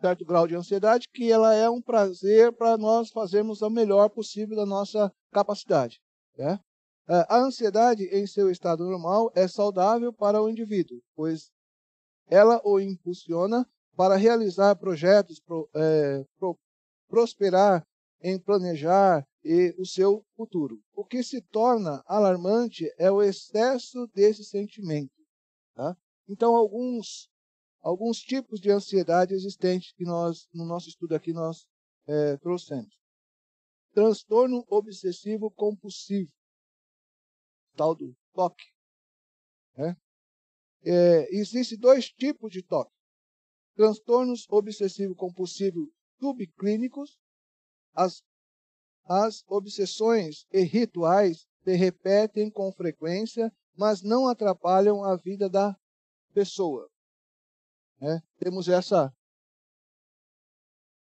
[0.00, 4.54] certo grau de ansiedade que ela é um prazer para nós fazermos o melhor possível
[4.54, 5.98] da nossa capacidade,
[6.36, 6.60] né?
[7.08, 11.50] A ansiedade, em seu estado normal, é saudável para o indivíduo, pois
[12.28, 13.64] ela o impulsiona
[13.96, 16.58] para realizar projetos, pro, é, pro,
[17.08, 17.86] prosperar
[18.20, 20.82] em planejar e o seu futuro.
[20.94, 25.12] O que se torna alarmante é o excesso desse sentimento.
[25.74, 25.96] Tá?
[26.28, 27.30] Então, alguns,
[27.80, 31.66] alguns tipos de ansiedade existentes que nós, no nosso estudo aqui, nós
[32.06, 32.96] é, trouxemos.
[33.92, 36.30] Transtorno obsessivo compulsivo
[37.76, 38.64] tal do toque.
[39.76, 39.96] Né?
[40.82, 42.92] É, Existem dois tipos de toque:
[43.76, 47.20] transtornos obsessivo-compulsivo subclínicos,
[47.96, 48.22] as,
[49.04, 55.76] as obsessões e rituais se repetem com frequência, mas não atrapalham a vida da
[56.32, 56.88] pessoa.
[58.00, 58.22] Né?
[58.38, 59.12] Temos essa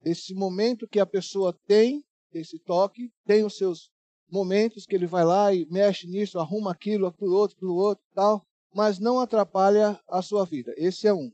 [0.02, 3.92] esse momento que a pessoa tem esse toque, tem os seus
[4.30, 8.46] momentos que ele vai lá e mexe nisso, arruma aquilo, aquilo outro, aquilo outro, tal,
[8.74, 10.74] mas não atrapalha a sua vida.
[10.78, 11.32] Esse é um.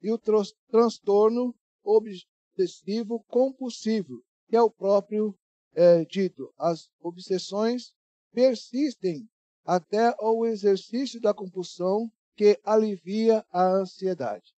[0.00, 0.32] E o tr
[0.70, 5.38] transtorno obsessivo compulsivo, que é o próprio
[5.74, 6.52] é, dito.
[6.58, 7.94] As obsessões
[8.32, 9.28] persistem
[9.64, 14.54] até o exercício da compulsão que alivia a ansiedade.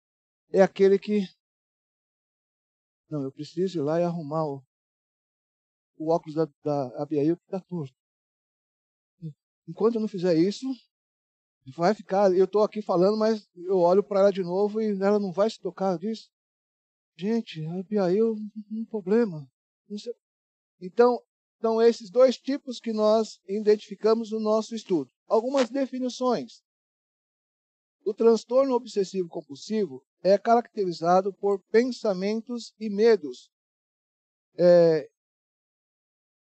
[0.53, 1.29] É aquele que
[3.11, 4.63] não, eu preciso ir lá e arrumar o,
[5.99, 7.93] o óculos da, da Abiail que está torto.
[9.67, 10.65] Enquanto eu não fizer isso,
[11.77, 12.33] vai ficar.
[12.33, 15.51] Eu estou aqui falando, mas eu olho para ela de novo e ela não vai
[15.51, 16.31] se tocar disso.
[17.17, 18.37] Gente, a Abiail,
[18.71, 19.51] um problema.
[20.81, 21.23] Então,
[21.61, 25.11] são esses dois tipos que nós identificamos no nosso estudo.
[25.27, 26.63] Algumas definições.
[28.05, 33.51] O transtorno obsessivo compulsivo é caracterizado por pensamentos e medos
[34.59, 35.09] é,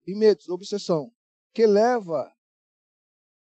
[0.06, 1.12] e medos, obsessão,
[1.52, 2.32] que leva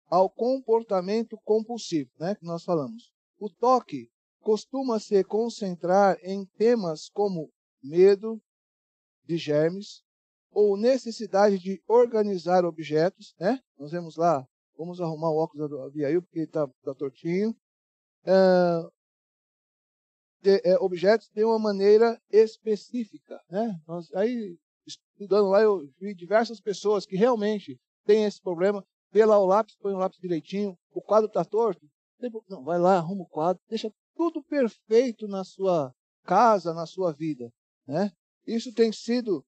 [0.08, 3.12] ao comportamento compulsivo, né, que nós falamos.
[3.40, 8.42] O toque costuma se concentrar em temas como medo
[9.32, 10.04] de germes
[10.52, 13.60] ou necessidade de organizar objetos, né?
[13.78, 14.46] Nós vemos lá,
[14.78, 17.56] vamos arrumar o óculos do Abiail porque está tá tortinho.
[18.26, 18.34] É,
[20.42, 23.80] de, é, objetos de uma maneira específica, né?
[23.88, 28.84] Nós, aí estudando lá, eu vi diversas pessoas que realmente têm esse problema.
[29.14, 31.88] Vê lá o lápis, põe o lápis direitinho, o quadro está torto.
[32.50, 37.52] Não, vai lá, arruma o quadro, deixa tudo perfeito na sua casa, na sua vida.
[37.88, 38.12] Né?
[38.46, 39.46] Isso tem sido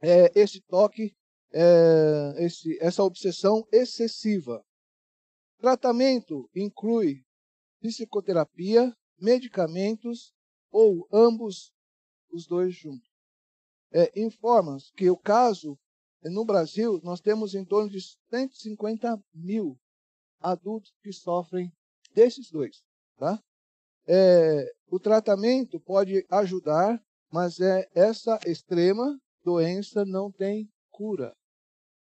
[0.00, 1.14] é, esse toque,
[1.52, 4.64] é, esse, essa obsessão excessiva.
[5.58, 7.24] Tratamento inclui
[7.80, 10.32] psicoterapia, medicamentos
[10.70, 11.72] ou ambos
[12.30, 13.10] os dois juntos
[13.92, 15.78] é, informa que o caso,
[16.22, 18.00] no Brasil, nós temos em torno de
[18.30, 19.78] 150 mil
[20.40, 21.72] adultos que sofrem
[22.14, 22.82] desses dois.
[23.16, 23.42] Tá?
[24.06, 27.02] É, o tratamento pode ajudar,
[27.32, 31.34] mas é, essa extrema doença não tem cura.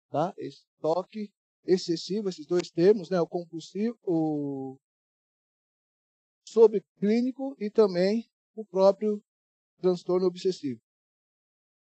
[0.10, 0.34] Tá?
[0.38, 1.32] Esse toque
[1.66, 4.78] excessivo, esses dois termos, né, o compulsivo, o
[6.48, 9.24] subclínico e também o próprio
[9.80, 10.80] transtorno obsessivo.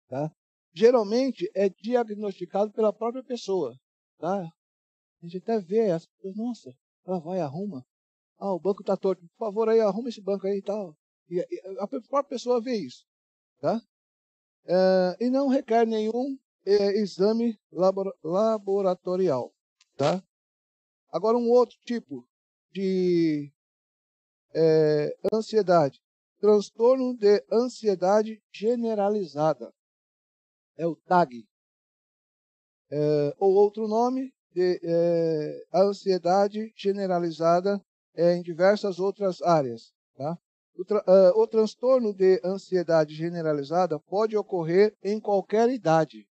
[0.09, 0.31] Tá?
[0.73, 3.75] Geralmente é diagnosticado pela própria pessoa.
[4.19, 4.43] Tá?
[4.43, 6.75] A gente até vê as pessoas, nossa,
[7.07, 7.85] ela vai arruma.
[8.39, 9.23] Ah, o banco está torto.
[9.23, 10.97] Por favor, aí arruma esse banco aí e tal.
[11.29, 11.41] E,
[11.79, 13.05] a própria pessoa vê isso.
[13.61, 13.81] Tá?
[14.67, 19.53] É, e não requer nenhum é, exame labor, laboratorial.
[19.97, 20.23] Tá?
[21.13, 22.27] Agora, um outro tipo
[22.73, 23.53] de
[24.55, 26.01] é, ansiedade.
[26.41, 29.73] Transtorno de ansiedade generalizada
[30.79, 31.47] é o TAG.
[33.39, 34.81] Ou outro nome, de,
[35.73, 37.81] ansiedade generalizada
[38.17, 39.93] em diversas outras áreas.
[40.17, 40.39] Tá?
[40.75, 46.27] O, tra uh, o transtorno de ansiedade generalizada pode ocorrer em qualquer idade.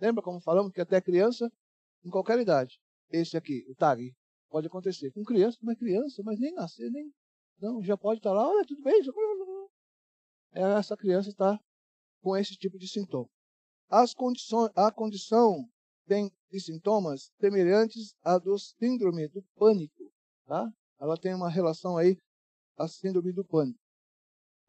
[0.00, 1.50] Lembra como falamos que até criança,
[2.04, 2.80] em qualquer idade.
[3.10, 4.12] Esse aqui, o TAG,
[4.50, 7.12] pode acontecer com criança, mas criança, mas nem nascer, nem.
[7.60, 9.02] Não, já pode estar lá, olha, tudo bem.
[9.02, 9.12] Já...
[10.78, 11.58] Essa criança está
[12.22, 13.28] com esse tipo de sintoma.
[13.88, 15.68] As condições, a condição
[16.06, 20.10] tem de sintomas semelhantes à do síndrome do pânico,
[20.46, 20.70] tá?
[21.00, 22.16] Ela tem uma relação aí
[22.76, 23.78] a síndrome do pânico,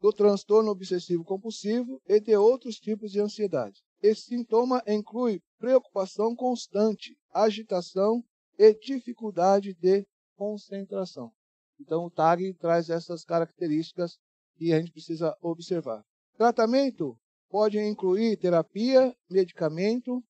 [0.04, 3.82] do transtorno obsessivo compulsivo e de outros tipos de ansiedade.
[4.02, 8.22] Esse sintoma inclui preocupação constante, agitação
[8.58, 11.32] e dificuldade de concentração.
[11.80, 14.18] Então o TAG traz essas características
[14.58, 16.04] que a gente precisa observar.
[16.36, 20.22] Tratamento pode incluir terapia, medicamento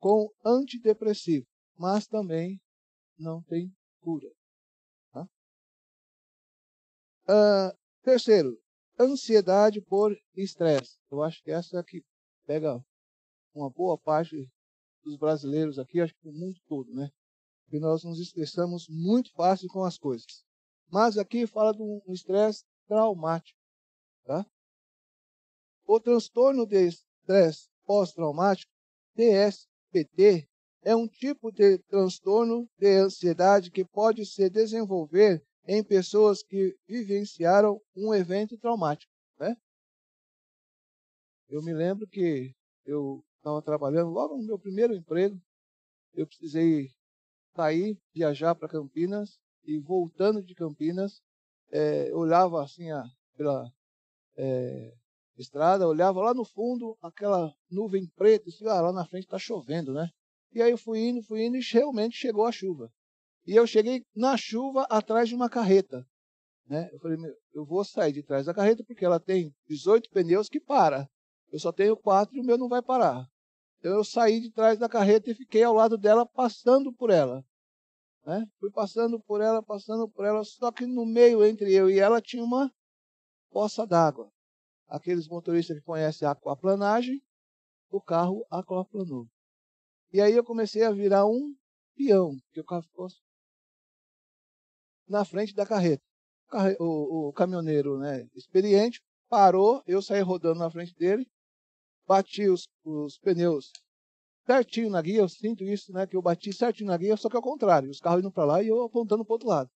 [0.00, 1.46] com antidepressivo,
[1.78, 2.60] mas também
[3.16, 4.28] não tem cura.
[5.12, 5.22] Tá?
[7.28, 8.58] Uh, terceiro,
[8.98, 10.98] ansiedade por estresse.
[11.10, 12.04] Eu acho que essa aqui
[12.46, 12.84] pega
[13.54, 14.50] uma boa parte
[15.02, 17.10] dos brasileiros aqui, acho que o mundo todo, né?
[17.64, 20.44] Porque nós nos estressamos muito fácil com as coisas.
[20.90, 23.58] Mas aqui fala de um estresse traumático,
[24.24, 24.46] tá?
[25.86, 28.72] O transtorno de estresse pós-traumático,
[29.14, 30.48] TSPT,
[30.82, 37.80] é um tipo de transtorno de ansiedade que pode se desenvolver em pessoas que vivenciaram
[37.96, 39.12] um evento traumático.
[39.38, 39.56] Né?
[41.48, 42.54] Eu me lembro que
[42.84, 45.40] eu estava trabalhando logo no meu primeiro emprego,
[46.12, 46.90] eu precisei
[47.54, 51.20] sair, viajar para Campinas e voltando de Campinas,
[51.70, 53.04] é, olhava assim a,
[53.36, 53.70] pela
[54.36, 54.94] é,
[55.36, 59.38] estrada, olhava lá no fundo aquela nuvem preta, e disse, ah, lá na frente está
[59.38, 60.08] chovendo, né?
[60.52, 62.90] E aí eu fui indo, fui indo e realmente chegou a chuva.
[63.46, 66.06] E eu cheguei na chuva atrás de uma carreta.
[66.66, 66.88] Né?
[66.92, 67.18] Eu falei,
[67.52, 71.08] eu vou sair de trás da carreta porque ela tem 18 pneus que para.
[71.52, 73.26] Eu só tenho quatro e o meu não vai parar.
[73.78, 77.44] Então eu saí de trás da carreta e fiquei ao lado dela, passando por ela.
[78.24, 78.46] Né?
[78.58, 82.22] Fui passando por ela, passando por ela, só que no meio entre eu e ela
[82.22, 82.72] tinha uma
[83.50, 84.30] poça d'água.
[84.88, 87.22] Aqueles motoristas que conhecem a aquaplanagem,
[87.90, 89.28] o carro aquaplanou.
[90.12, 91.54] E aí eu comecei a virar um
[91.94, 93.06] peão, porque o carro ficou
[95.08, 96.02] na frente da carreta.
[96.78, 101.26] O, o, o caminhoneiro né, experiente parou, eu saí rodando na frente dele,
[102.06, 103.72] bati os, os pneus
[104.46, 106.06] certinho na guia, eu sinto isso, né?
[106.06, 108.62] Que eu bati certinho na guia, só que ao contrário, os carros indo para lá
[108.62, 109.70] e eu apontando para o outro lado.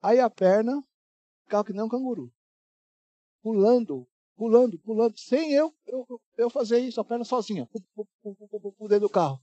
[0.00, 0.82] Aí a perna,
[1.48, 2.32] carro que nem um canguru.
[3.42, 7.68] Pulando, pulando, pulando, sem eu, eu, eu fazer isso, a perna sozinha,
[8.80, 9.40] dentro do carro.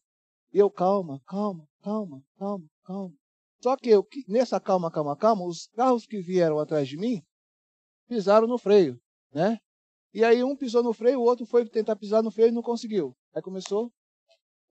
[0.54, 3.21] E eu, calma, calma, calma, calma, calma.
[3.62, 7.22] Só que eu, nessa calma, calma, calma, os carros que vieram atrás de mim
[8.08, 9.00] pisaram no freio,
[9.32, 9.60] né?
[10.14, 12.62] E aí um pisou no freio, o outro foi tentar pisar no freio e não
[12.62, 13.16] conseguiu.
[13.34, 13.94] Aí começou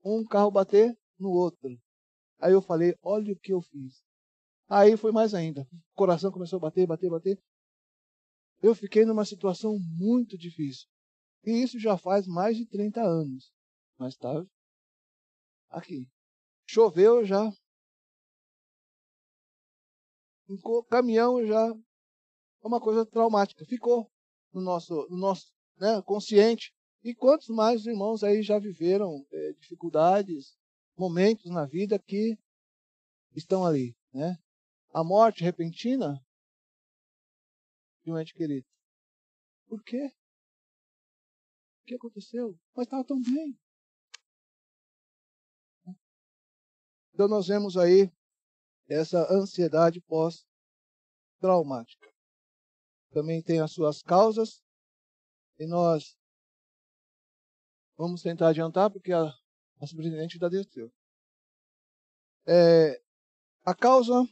[0.03, 1.79] um carro bater no outro.
[2.39, 4.03] Aí eu falei, olha o que eu fiz.
[4.67, 5.67] Aí foi mais ainda.
[5.93, 7.39] O coração começou a bater, bater, bater.
[8.61, 10.87] Eu fiquei numa situação muito difícil.
[11.43, 13.51] E isso já faz mais de 30 anos.
[13.97, 14.45] Mas estava
[15.69, 16.07] aqui.
[16.67, 17.51] Choveu já.
[20.63, 23.65] O caminhão já é uma coisa traumática.
[23.65, 24.11] Ficou
[24.53, 26.73] no nosso, no nosso né, consciente.
[27.03, 30.57] E quantos mais irmãos aí já viveram é, dificuldades,
[30.97, 32.37] momentos na vida que
[33.33, 34.37] estão ali, né?
[34.93, 36.21] A morte repentina
[38.03, 38.67] de um ente querido.
[39.67, 40.11] Por quê?
[41.81, 42.59] O que aconteceu?
[42.75, 43.57] Mas estava tão bem.
[47.13, 48.11] Então nós vemos aí
[48.93, 52.07] essa ansiedade pós-traumática.
[53.11, 54.61] Também tem as suas causas
[55.57, 56.17] e nós
[57.97, 59.33] vamos tentar adiantar porque a,
[59.79, 60.91] a superintendente já desceu.
[62.45, 63.01] É,
[63.63, 64.27] a causa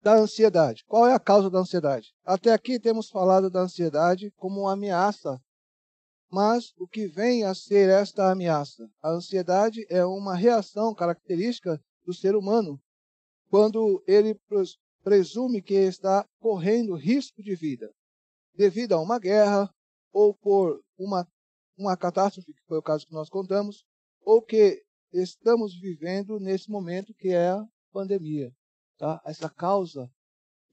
[0.00, 0.84] da ansiedade.
[0.86, 2.12] Qual é a causa da ansiedade?
[2.24, 5.40] Até aqui temos falado da ansiedade como uma ameaça.
[6.28, 8.88] Mas o que vem a ser esta ameaça?
[9.02, 12.80] A ansiedade é uma reação característica do ser humano
[13.52, 14.34] quando ele
[15.04, 17.92] presume que está correndo risco de vida
[18.54, 19.70] devido a uma guerra
[20.10, 21.28] ou por uma,
[21.76, 23.84] uma catástrofe, que foi o caso que nós contamos,
[24.22, 24.82] ou que
[25.12, 28.50] estamos vivendo nesse momento que é a pandemia.
[28.96, 29.20] Tá?
[29.22, 30.10] Essa causa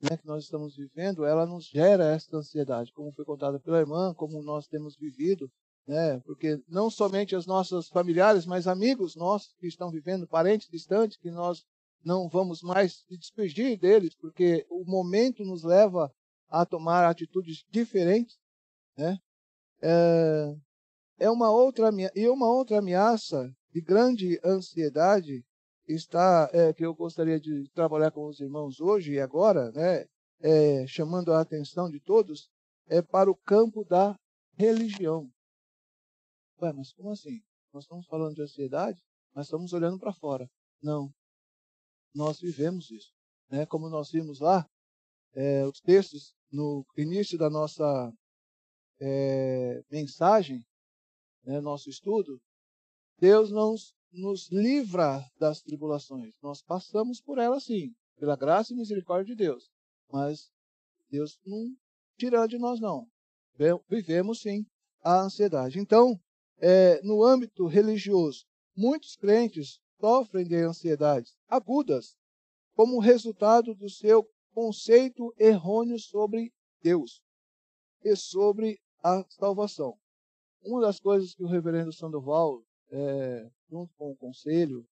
[0.01, 4.13] né, que nós estamos vivendo, ela nos gera essa ansiedade, como foi contada pela irmã,
[4.13, 5.51] como nós temos vivido,
[5.85, 6.21] né?
[6.21, 11.29] Porque não somente os nossos familiares, mas amigos nossos que estão vivendo, parentes distantes, que
[11.29, 11.65] nós
[12.03, 16.11] não vamos mais se despedir deles, porque o momento nos leva
[16.47, 18.37] a tomar atitudes diferentes,
[18.97, 19.17] né?
[19.81, 20.55] É,
[21.19, 25.43] é uma outra e uma outra ameaça de grande ansiedade
[25.87, 30.05] está é, que eu gostaria de trabalhar com os irmãos hoje e agora, né?
[30.41, 32.49] É, chamando a atenção de todos,
[32.87, 34.15] é para o campo da
[34.55, 35.29] religião.
[36.61, 37.41] Ué, mas como assim?
[37.73, 39.01] Nós estamos falando de ansiedade,
[39.33, 40.49] mas estamos olhando para fora.
[40.81, 41.11] Não,
[42.13, 43.11] nós vivemos isso.
[43.49, 43.65] Né?
[43.65, 44.67] Como nós vimos lá,
[45.33, 48.11] é, os textos no início da nossa
[48.99, 50.65] é, mensagem,
[51.43, 52.41] né, nosso estudo,
[53.17, 53.75] Deus não
[54.11, 56.33] nos livra das tribulações.
[56.41, 59.69] Nós passamos por elas sim, pela graça e misericórdia de Deus.
[60.11, 60.51] Mas
[61.09, 61.75] Deus não
[62.17, 63.07] tira de nós, não.
[63.87, 64.65] Vivemos sim
[65.03, 65.79] a ansiedade.
[65.79, 66.19] Então,
[66.57, 68.45] é, no âmbito religioso,
[68.75, 72.15] muitos crentes sofrem de ansiedades agudas,
[72.73, 77.21] como resultado do seu conceito errôneo sobre Deus
[78.03, 79.97] e sobre a salvação.
[80.61, 84.85] Uma das coisas que o reverendo Sandoval, é, junto com o conselho,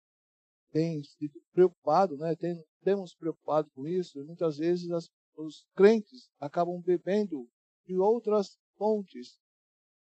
[0.72, 6.82] tem se preocupado, né, tem, temos preocupado com isso, muitas vezes as, os crentes acabam
[6.82, 7.48] bebendo
[7.86, 9.40] de outras fontes,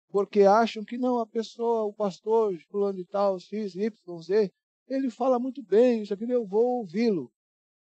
[0.09, 4.51] porque acham que não, a pessoa, o pastor, fulano de tal, X, Y, Z,
[4.87, 7.31] ele fala muito bem, isso aqui eu vou ouvi-lo.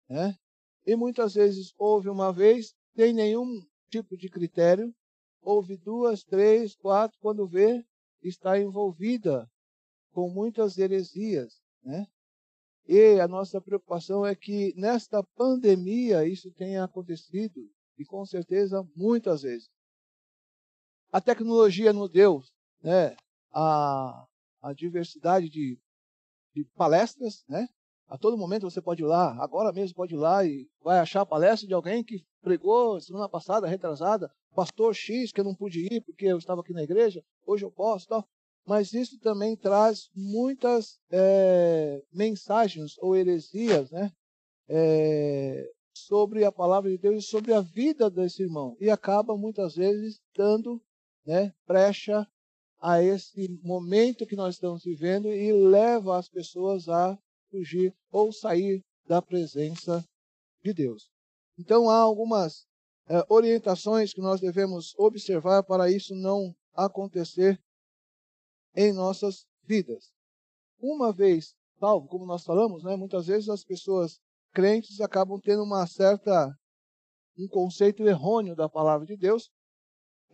[0.09, 0.37] Né?
[0.85, 4.93] E muitas vezes ouve uma vez, tem nenhum tipo de critério,
[5.41, 7.85] ouve duas, três, quatro, quando vê,
[8.21, 9.49] está envolvida
[10.11, 11.61] com muitas heresias.
[11.83, 12.07] Né?
[12.87, 19.41] E a nossa preocupação é que nesta pandemia isso tenha acontecido, e com certeza muitas
[19.41, 19.69] vezes.
[21.11, 22.43] A tecnologia nos deu
[22.81, 23.15] né,
[23.51, 24.27] a,
[24.61, 25.79] a diversidade de,
[26.55, 27.67] de palestras, né?
[28.07, 31.21] A todo momento você pode ir lá, agora mesmo pode ir lá e vai achar
[31.21, 35.85] a palestra de alguém que pregou semana passada, retrasada, pastor X, que eu não pude
[35.91, 38.23] ir porque eu estava aqui na igreja, hoje eu posso tal.
[38.65, 44.11] Mas isso também traz muitas é, mensagens ou heresias né?
[44.67, 48.75] É, sobre a palavra de Deus e sobre a vida desse irmão.
[48.79, 50.81] E acaba muitas vezes dando
[51.25, 52.27] né, brecha
[52.87, 57.17] a esse momento que nós estamos vivendo e leva as pessoas a
[57.49, 60.05] fugir ou sair da presença
[60.63, 61.09] de Deus.
[61.57, 62.67] Então há algumas
[63.09, 67.59] é, orientações que nós devemos observar para isso não acontecer
[68.75, 70.11] em nossas vidas.
[70.79, 74.19] Uma vez salvo, como nós falamos, né, muitas vezes as pessoas
[74.53, 76.55] crentes acabam tendo uma certa
[77.35, 79.49] um conceito errôneo da palavra de Deus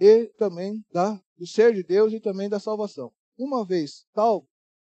[0.01, 3.11] e também da, do ser de Deus e também da salvação.
[3.35, 4.47] Uma vez salvo,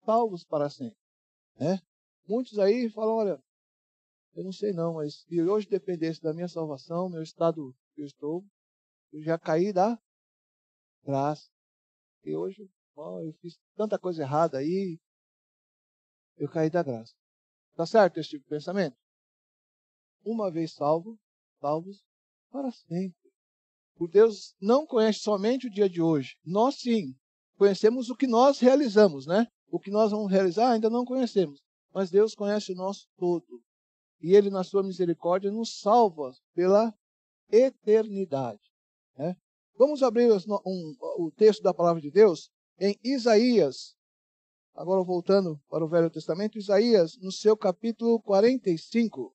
[0.04, 0.98] salvos para sempre.
[1.58, 1.80] Né?
[2.28, 3.42] Muitos aí falam, olha,
[4.34, 8.06] eu não sei não, mas se hoje dependesse da minha salvação, meu estado que eu
[8.06, 8.44] estou,
[9.10, 9.98] eu já caí da
[11.02, 11.48] graça.
[12.22, 15.00] E hoje, ó, eu fiz tanta coisa errada aí,
[16.36, 17.14] eu caí da graça.
[17.74, 18.98] Tá certo esse tipo de pensamento?
[20.22, 21.18] Uma vez salvo,
[21.58, 22.04] salvos
[22.50, 23.23] para sempre.
[23.98, 26.36] O Deus não conhece somente o dia de hoje.
[26.44, 27.14] Nós sim,
[27.56, 29.46] conhecemos o que nós realizamos, né?
[29.70, 31.64] O que nós vamos realizar ainda não conhecemos
[31.94, 33.62] mas Deus conhece o nosso todo.
[34.20, 36.92] E Ele, na sua misericórdia, nos salva pela
[37.50, 38.60] eternidade.
[39.16, 39.36] Né?
[39.78, 43.94] Vamos abrir um, o texto da palavra de Deus em Isaías.
[44.74, 49.32] Agora voltando para o Velho Testamento, Isaías, no seu capítulo 45.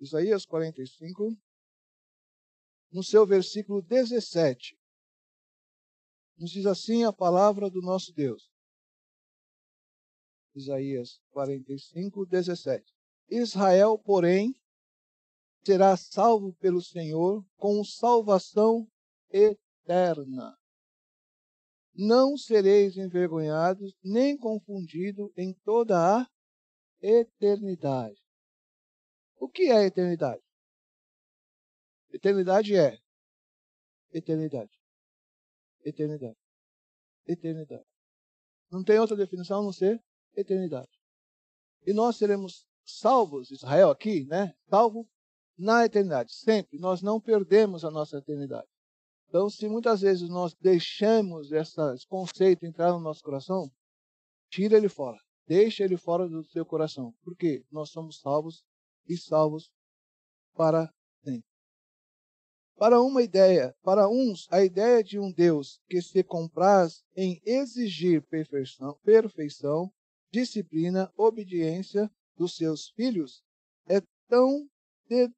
[0.00, 1.36] Isaías 45,
[2.90, 4.78] no seu versículo 17.
[6.38, 8.50] Nos diz assim a palavra do nosso Deus.
[10.54, 12.94] Isaías 45, 17.
[13.28, 14.54] Israel, porém,
[15.64, 18.90] será salvo pelo Senhor com salvação
[19.30, 20.56] eterna.
[21.94, 26.26] Não sereis envergonhados nem confundidos em toda a
[27.02, 28.18] eternidade.
[29.40, 30.42] O que é eternidade?
[32.12, 32.96] Eternidade é
[34.12, 34.80] eternidade
[35.84, 36.36] eternidade.
[37.26, 37.84] Eternidade.
[38.70, 40.02] Não tem outra definição a não ser
[40.36, 40.90] eternidade.
[41.86, 44.54] E nós seremos salvos, Israel aqui, né?
[44.68, 45.08] Salvo
[45.56, 46.78] na eternidade, sempre.
[46.78, 48.68] Nós não perdemos a nossa eternidade.
[49.28, 53.70] Então, se muitas vezes nós deixamos esse conceito entrar no nosso coração,
[54.48, 55.18] tira ele fora.
[55.46, 57.14] Deixa ele fora do seu coração.
[57.22, 58.64] Porque nós somos salvos
[59.10, 59.70] e salvos
[60.54, 60.88] para
[61.24, 61.44] sempre.
[62.76, 68.22] Para uma ideia, para uns, a ideia de um Deus que se compraz em exigir
[68.22, 69.92] perfeição, perfeição,
[70.32, 73.42] disciplina, obediência dos seus filhos
[73.86, 74.66] é tão
[75.08, 75.28] de,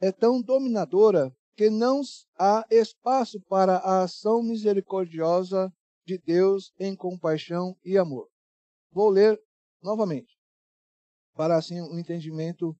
[0.00, 2.02] é tão dominadora que não
[2.38, 5.72] há espaço para a ação misericordiosa
[6.06, 8.30] de Deus em compaixão e amor.
[8.92, 9.42] Vou ler
[9.82, 10.37] novamente,
[11.38, 12.76] para assim um entendimento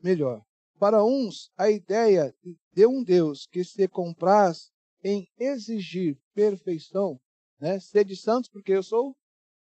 [0.00, 0.40] melhor.
[0.78, 2.32] Para uns, a ideia
[2.72, 4.70] de um Deus que se compraz
[5.02, 7.20] em exigir perfeição,
[7.58, 7.80] né?
[7.80, 9.16] Ser de santos porque eu sou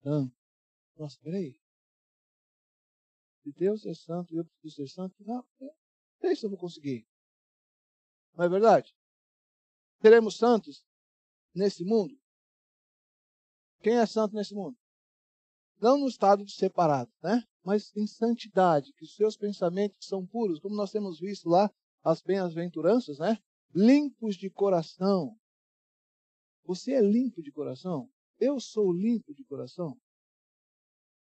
[0.03, 0.37] santo.
[0.99, 1.59] Nossa, peraí.
[3.43, 5.74] Se Deus é santo e eu preciso ser santo, não, não
[6.20, 7.09] sei se eu vou conseguir.
[8.34, 8.95] Não é verdade?
[10.03, 10.84] Seremos santos
[11.55, 12.14] nesse mundo?
[13.80, 14.76] Quem é santo nesse mundo?
[15.80, 17.43] Não no estado de separado, né?
[17.66, 21.68] Mas em santidade, que os seus pensamentos são puros, como nós temos visto lá
[22.00, 23.36] as bem-aventuranças, né?
[23.74, 25.36] Limpos de coração.
[26.64, 28.08] Você é limpo de coração?
[28.38, 29.98] Eu sou limpo de coração?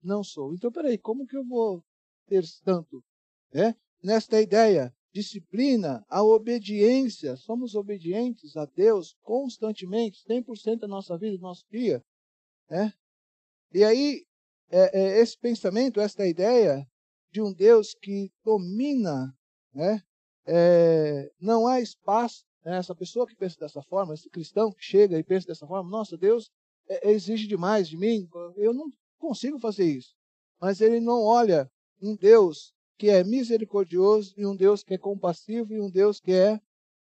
[0.03, 0.53] Não sou.
[0.53, 1.85] Então, peraí, como que eu vou
[2.27, 3.05] ter tanto?
[3.53, 3.77] É?
[4.03, 7.37] Nesta ideia, disciplina, a obediência.
[7.37, 12.05] Somos obedientes a Deus constantemente, 100% da nossa vida, do nosso dia.
[12.69, 12.93] É?
[13.73, 14.27] E aí,
[14.73, 16.89] é, é, esse pensamento, esta ideia
[17.31, 19.37] de um Deus que domina,
[19.73, 20.03] né?
[20.47, 22.45] É, não há espaço.
[22.65, 22.79] Né?
[22.79, 26.17] Essa pessoa que pensa dessa forma, esse cristão que chega e pensa dessa forma, nossa,
[26.17, 26.51] Deus
[26.89, 30.15] é, exige demais de mim, eu não consigo fazer isso.
[30.59, 31.71] Mas ele não olha
[32.01, 36.33] um Deus que é misericordioso e um Deus que é compassivo e um Deus que
[36.33, 36.61] é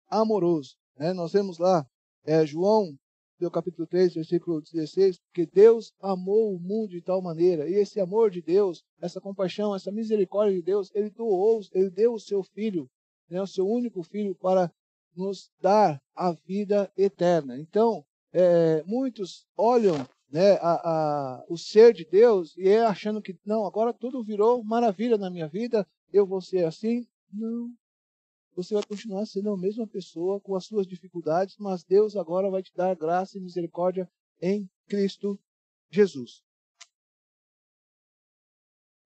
[0.07, 0.77] amoroso.
[0.97, 1.13] Né?
[1.13, 1.85] Nós vemos lá
[2.23, 2.95] é, João,
[3.39, 7.99] no capítulo 3, versículo 16, porque Deus amou o mundo de tal maneira, e esse
[7.99, 12.43] amor de Deus, essa compaixão, essa misericórdia de Deus, ele doou, ele deu o seu
[12.43, 12.89] filho,
[13.29, 14.71] né, o seu único filho, para
[15.15, 17.57] nos dar a vida eterna.
[17.57, 19.95] Então, é, muitos olham
[20.29, 24.63] né, a, a, o ser de Deus e é achando que, não, agora tudo virou
[24.63, 27.05] maravilha na minha vida, eu vou ser assim.
[27.31, 27.69] Não.
[28.55, 32.63] Você vai continuar sendo a mesma pessoa com as suas dificuldades, mas Deus agora vai
[32.63, 34.09] te dar graça e misericórdia
[34.41, 35.39] em Cristo
[35.89, 36.41] Jesus.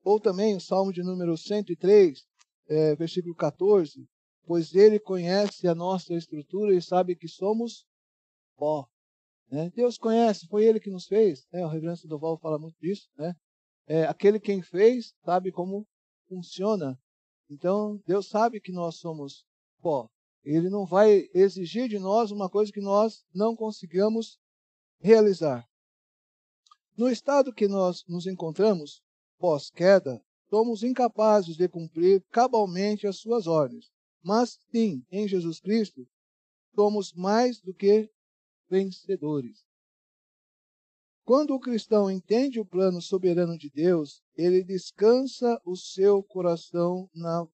[0.03, 2.23] Ou também o Salmo de número 103,
[2.67, 4.07] é, versículo 14,
[4.45, 7.85] pois ele conhece a nossa estrutura e sabe que somos
[8.55, 8.87] pó.
[9.49, 9.71] Né?
[9.75, 11.47] Deus conhece, foi Ele que nos fez.
[11.51, 11.65] Né?
[11.65, 13.09] O reverendo Doval fala muito disso.
[13.17, 13.35] Né?
[13.87, 15.87] É, aquele quem fez sabe como
[16.27, 16.99] funciona.
[17.49, 19.45] Então, Deus sabe que nós somos
[19.81, 20.09] pó.
[20.43, 24.39] Ele não vai exigir de nós uma coisa que nós não consigamos
[24.99, 25.67] realizar.
[26.95, 29.01] No estado que nós nos encontramos,
[29.37, 33.91] pós-queda, somos incapazes de cumprir cabalmente as suas ordens.
[34.21, 36.07] Mas sim, em Jesus Cristo,
[36.75, 38.09] somos mais do que
[38.69, 39.68] vencedores.
[41.29, 47.47] Quando o cristão entende o plano soberano de Deus, ele descansa o seu coração na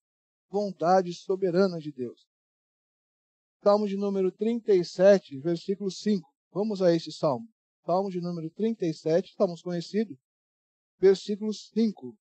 [0.50, 2.26] vontade soberana de Deus.
[3.62, 6.26] Salmo de número 37, versículo 5.
[6.54, 7.50] Vamos a esse salmo.
[7.86, 10.18] Salmo de número 37, estamos conhecidos.
[10.98, 12.18] Versículo 5.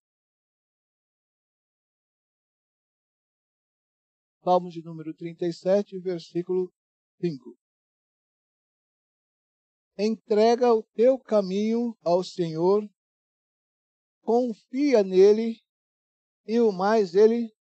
[4.43, 6.75] Salmo de número 37, versículo
[7.21, 7.64] 5
[9.97, 12.89] entrega o teu caminho ao Senhor,
[14.23, 15.61] confia nele
[16.47, 17.55] e o mais ele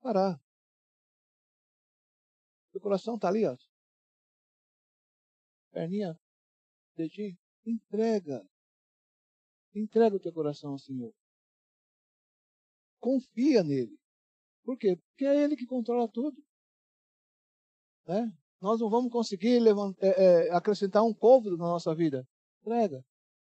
[0.00, 0.40] fará.
[2.72, 3.56] Teu coração está ali, ó.
[5.70, 6.18] Perninha,
[6.96, 8.46] dedinho, entrega.
[9.74, 11.14] Entrega o teu coração ao Senhor.
[12.98, 13.98] Confia nele.
[14.64, 14.96] Por quê?
[14.96, 16.42] Porque é ele que controla tudo.
[18.06, 18.32] Né?
[18.60, 22.26] Nós não vamos conseguir levantar, é, é, acrescentar um côvado na nossa vida.
[22.62, 23.02] Entrega.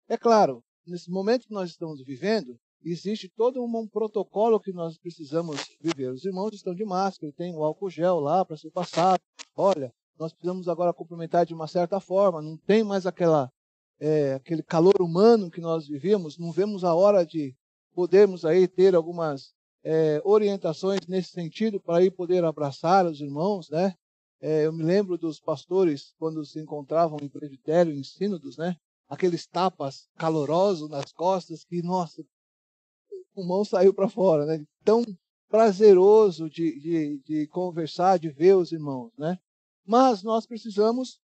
[0.08, 5.60] É claro, nesse momento que nós estamos vivendo, existe todo um, protocolo que nós precisamos
[5.80, 6.10] viver.
[6.10, 9.20] Os irmãos estão de máscara, tem o álcool gel lá para ser passado.
[9.56, 13.50] Olha, nós precisamos agora cumprimentar de uma certa forma, não tem mais aquela,
[13.98, 17.54] é, aquele calor humano que nós vivíamos, não vemos a hora de
[17.94, 23.94] podermos aí ter algumas é, orientações nesse sentido para ir poder abraçar os irmãos, né?
[24.40, 28.74] É, eu me lembro dos pastores, quando se encontravam em presbitério, em sínodos, né?
[29.06, 34.64] Aqueles tapas calorosos nas costas que, nossa, o pulmão saiu para fora, né?
[34.82, 35.04] Tão
[35.48, 39.38] prazeroso de, de, de conversar, de ver os irmãos, né?
[39.84, 41.20] Mas nós precisamos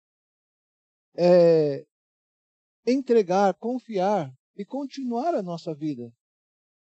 [1.15, 1.85] é,
[2.85, 6.11] entregar, confiar e continuar a nossa vida.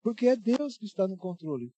[0.02, 1.72] Porque é Deus que está no controle.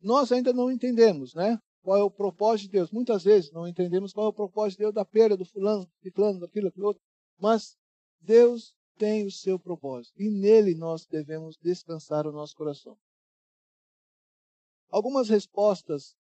[0.00, 1.58] Nós ainda não entendemos, né?
[1.82, 2.90] Qual é o propósito de Deus.
[2.90, 6.10] Muitas vezes não entendemos qual é o propósito de Deus da perda do fulano, de
[6.10, 7.02] fulano, daquilo, daquilo outro.
[7.38, 7.76] Mas
[8.20, 12.96] Deus tem o seu propósito e nele nós devemos descansar o nosso coração.
[14.88, 16.14] Algumas respostas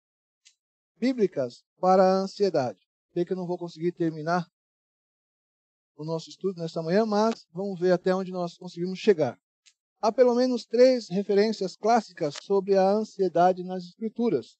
[0.95, 2.79] bíblicas para a ansiedade.
[3.13, 4.47] Sei que eu não vou conseguir terminar
[5.95, 9.37] o nosso estudo nesta manhã, mas vamos ver até onde nós conseguimos chegar.
[10.01, 14.58] Há pelo menos três referências clássicas sobre a ansiedade nas Escrituras.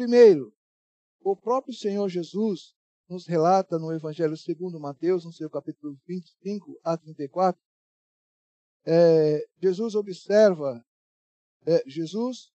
[0.00, 0.50] Primeiro,
[1.22, 2.74] o próprio Senhor Jesus
[3.06, 7.62] nos relata no Evangelho segundo Mateus, no seu capítulo 25 a 34,
[8.86, 10.82] é, Jesus observa,
[11.66, 12.50] é, Jesus,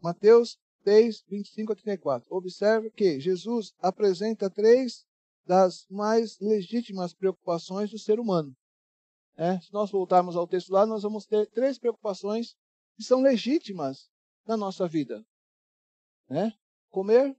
[0.00, 5.04] Mateus 6, 25 a 34, observa que Jesus apresenta três
[5.44, 8.56] das mais legítimas preocupações do ser humano.
[9.36, 12.54] É, se nós voltarmos ao texto lá, nós vamos ter três preocupações
[12.94, 14.08] que são legítimas
[14.46, 15.26] na nossa vida
[16.28, 16.52] né?
[16.90, 17.36] Comer,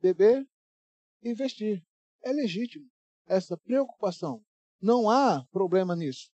[0.00, 0.48] beber
[1.22, 1.84] e vestir.
[2.22, 2.88] É legítimo
[3.26, 4.44] essa preocupação.
[4.80, 6.30] Não há problema nisso,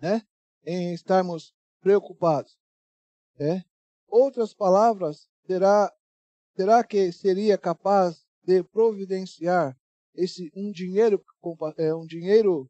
[0.00, 0.26] né?
[0.64, 2.58] Em estarmos preocupados.
[3.38, 3.62] É?
[4.08, 5.92] Outras palavras, terá,
[6.54, 9.78] terá que seria capaz de providenciar
[10.14, 11.24] esse um dinheiro,
[11.76, 12.68] é, um dinheiro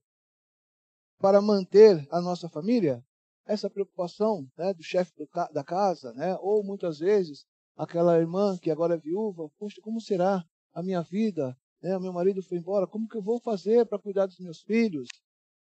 [1.18, 3.02] para manter a nossa família?
[3.48, 5.10] Essa preocupação né, do chefe
[5.52, 10.44] da casa, né, ou muitas vezes aquela irmã que agora é viúva, puxa, como será
[10.74, 11.56] a minha vida?
[11.80, 15.08] Né, meu marido foi embora, como que eu vou fazer para cuidar dos meus filhos?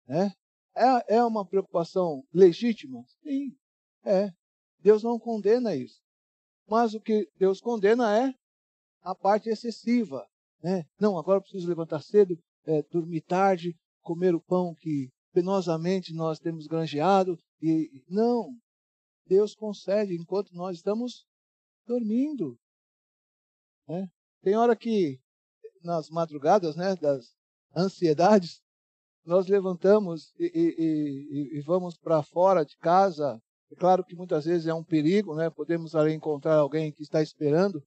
[0.07, 0.32] Né?
[0.74, 3.05] É, é uma preocupação legítima?
[3.22, 3.55] Sim,
[4.05, 4.32] é.
[4.80, 6.01] Deus não condena isso.
[6.66, 8.32] Mas o que Deus condena é
[9.03, 10.26] a parte excessiva.
[10.62, 10.85] Né?
[10.99, 16.39] Não, agora eu preciso levantar cedo, é, dormir tarde, comer o pão que penosamente nós
[16.39, 17.37] temos granjeado.
[17.66, 18.56] E não,
[19.26, 21.26] Deus concede enquanto nós estamos
[21.86, 22.58] dormindo.
[23.88, 24.08] Né?
[24.42, 25.18] Tem hora que
[25.82, 27.34] nas madrugadas, né, das
[27.76, 28.62] ansiedades,
[29.24, 33.40] nós levantamos e, e, e, e vamos para fora de casa.
[33.70, 35.48] É claro que muitas vezes é um perigo, né?
[35.48, 37.82] Podemos ali encontrar alguém que está esperando,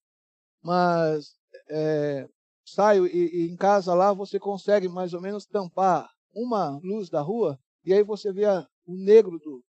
[0.61, 1.37] mas
[1.69, 2.27] é,
[2.65, 7.59] saio e, em casa lá você consegue mais ou menos tampar uma luz da rua
[7.85, 9.66] e aí você vê a, o negro do, do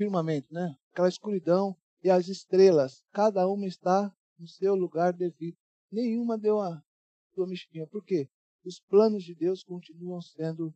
[0.00, 0.74] firmamento, né?
[0.92, 5.58] Aquela escuridão e as estrelas, cada uma está no seu lugar devido.
[5.92, 6.82] Nenhuma deu a
[7.34, 7.86] sua mexidinha.
[7.86, 8.26] Por quê?
[8.64, 10.72] Os planos de Deus continuam sendo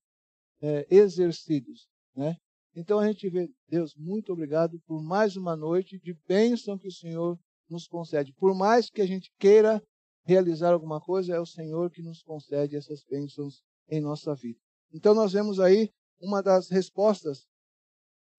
[0.61, 2.37] é, exercidos, né?
[2.77, 6.93] Então a gente vê, Deus, muito obrigado por mais uma noite de bênção que o
[6.93, 7.39] Senhor
[7.71, 8.31] nos concede.
[8.35, 9.83] Por mais que a gente queira
[10.27, 14.59] realizar alguma coisa, é o Senhor que nos concede essas bênçãos em nossa vida.
[14.93, 15.89] Então nós vemos aí
[16.21, 17.47] uma das respostas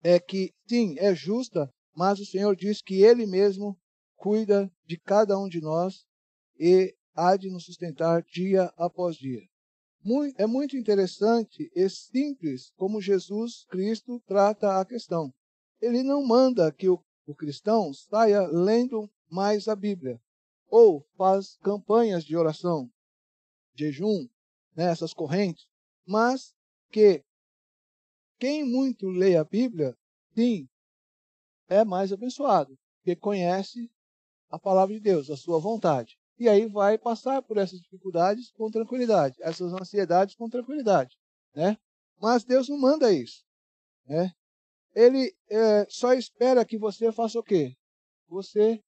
[0.06, 3.78] é que sim, é justa, mas o Senhor diz que ele mesmo
[4.16, 6.04] cuida de cada um de nós
[6.58, 9.42] e há de nos sustentar dia após dia
[10.36, 15.34] é muito interessante e simples como Jesus Cristo trata a questão.
[15.80, 17.02] Ele não manda que o,
[17.36, 20.20] cristão saia lendo mais a Bíblia
[20.68, 22.88] ou faz campanhas de oração,
[23.74, 24.28] jejum,
[24.76, 25.66] né, essas correntes,
[26.06, 26.54] mas
[26.90, 27.24] que
[28.38, 29.96] quem muito lê a Bíblia,
[30.34, 30.68] sim,
[31.68, 33.90] é mais abençoado, porque conhece
[34.50, 38.70] a palavra de Deus, a sua vontade e aí vai passar por essas dificuldades com
[38.70, 41.16] tranquilidade, essas ansiedades com tranquilidade,
[41.54, 41.76] né?
[42.20, 43.44] Mas Deus não manda isso,
[44.06, 44.32] né?
[44.94, 47.76] Ele é, só espera que você faça o quê?
[48.28, 48.82] Você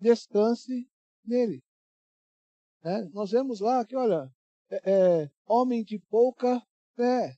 [0.00, 0.88] descanse
[1.24, 1.62] nele.
[2.82, 3.08] Né?
[3.12, 4.28] Nós vemos lá que, olha,
[4.68, 6.60] é, é, homem de pouca
[6.96, 7.36] fé,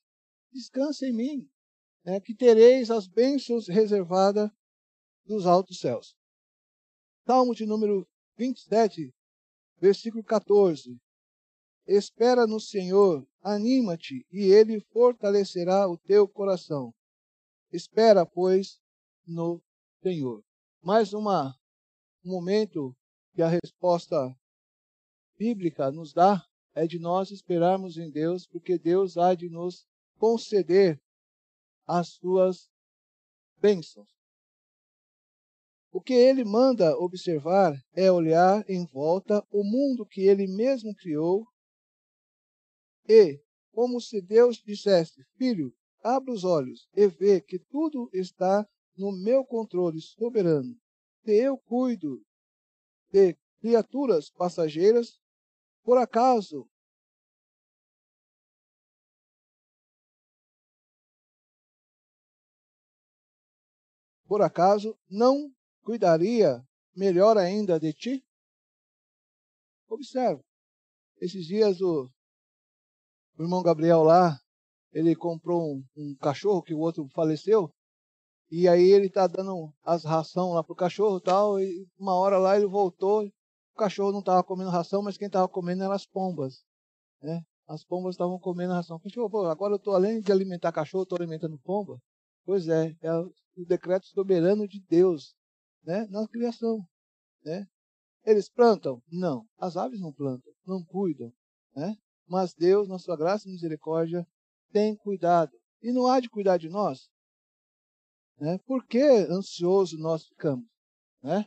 [0.50, 1.50] descanse em mim,
[2.04, 2.20] né?
[2.20, 4.50] que tereis as bênçãos reservadas
[5.24, 6.14] dos altos céus.
[7.26, 9.12] Salmo de número 27,
[9.80, 10.98] Versículo 14.
[11.86, 16.94] Espera no Senhor, anima-te, e ele fortalecerá o teu coração.
[17.70, 18.80] Espera, pois,
[19.26, 19.62] no
[20.02, 20.42] Senhor.
[20.80, 21.54] Mais uma,
[22.24, 22.96] um momento
[23.34, 24.16] que a resposta
[25.36, 26.42] bíblica nos dá
[26.74, 29.86] é de nós esperarmos em Deus, porque Deus há de nos
[30.18, 30.98] conceder
[31.86, 32.70] as suas
[33.60, 34.08] bênçãos.
[35.92, 41.46] O que ele manda observar é olhar em volta o mundo que ele mesmo criou
[43.08, 45.72] e, como se Deus dissesse: Filho,
[46.02, 50.76] abra os olhos e vê que tudo está no meu controle soberano.
[51.24, 52.20] Se eu cuido
[53.12, 55.20] de criaturas passageiras,
[55.82, 56.68] por acaso
[64.34, 65.48] por acaso não
[65.84, 66.60] cuidaria
[66.96, 68.24] melhor ainda de ti?
[69.88, 70.42] Observe.
[71.20, 72.10] Esses dias o,
[73.38, 74.36] o irmão Gabriel lá,
[74.92, 77.70] ele comprou um, um, cachorro que o outro faleceu.
[78.50, 81.60] E aí ele tá dando as ração lá pro cachorro tal.
[81.60, 83.24] E uma hora lá ele voltou.
[83.24, 86.64] O cachorro não estava comendo ração, mas quem estava comendo eram as pombas.
[87.22, 87.40] Né?
[87.68, 88.98] As pombas estavam comendo ração.
[89.30, 92.00] Pô, agora eu estou além de alimentar cachorro, estou alimentando pomba.
[92.44, 92.96] Pois é,
[93.56, 95.34] é o decreto soberano de Deus
[95.82, 96.86] né, na criação.
[97.44, 97.66] Né?
[98.24, 99.02] Eles plantam?
[99.10, 99.46] Não.
[99.58, 101.32] As aves não plantam, não cuidam.
[101.74, 101.96] Né?
[102.26, 104.26] Mas Deus, na sua graça e misericórdia,
[104.72, 105.52] tem cuidado.
[105.82, 107.08] E não há de cuidar de nós?
[108.38, 108.58] Né?
[108.66, 110.66] Por que ansioso nós ficamos?
[111.22, 111.44] Né?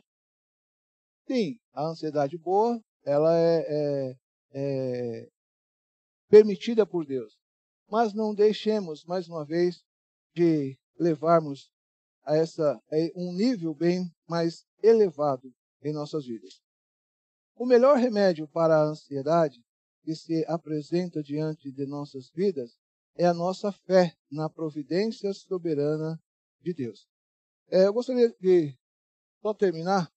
[1.26, 4.16] Sim, a ansiedade boa, ela é, é,
[4.52, 5.28] é
[6.28, 7.36] permitida por Deus.
[7.90, 9.82] Mas não deixemos, mais uma vez,
[10.34, 11.70] de levarmos
[12.28, 15.50] a essa é um nível bem mais elevado
[15.82, 16.60] em nossas vidas.
[17.56, 19.64] O melhor remédio para a ansiedade
[20.04, 22.76] que se apresenta diante de nossas vidas
[23.16, 26.20] é a nossa fé na providência soberana
[26.60, 27.08] de Deus.
[27.70, 28.76] É, eu gostaria de
[29.40, 30.12] só terminar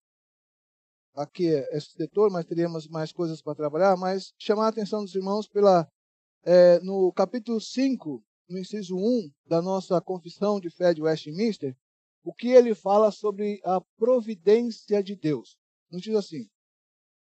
[1.14, 5.48] aqui esse setor, mas teríamos mais coisas para trabalhar, mas chamar a atenção dos irmãos
[5.48, 5.88] pela
[6.44, 11.74] é, no capítulo 5, no inciso 1 da nossa confissão de fé de Westminster,
[12.24, 15.56] o que ele fala sobre a providência de Deus.
[15.90, 16.48] Nos diz assim: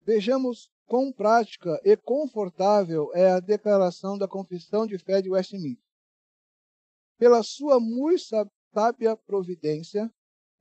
[0.02, 5.84] Vejamos quão prática e confortável é a declaração da confissão de fé de Westminster.
[7.18, 8.24] Pela sua muito
[8.74, 10.12] sábia providência,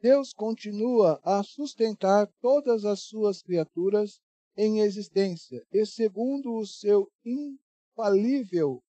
[0.01, 4.21] Deus continua a sustentar todas as suas criaturas
[4.57, 8.83] em existência, e segundo o seu infalível,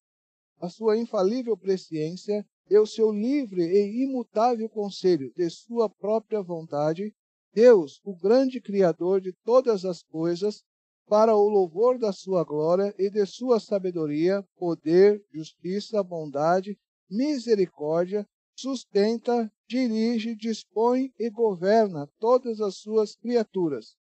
[0.60, 7.14] a sua infalível presciência e o seu livre e imutável conselho de sua própria vontade,
[7.54, 10.64] Deus, o grande Criador de todas as coisas,
[11.08, 16.78] para o louvor da sua glória e de sua sabedoria, poder, justiça, bondade,
[17.10, 23.96] misericórdia, sustenta, dirige, dispõe e governa todas as suas criaturas,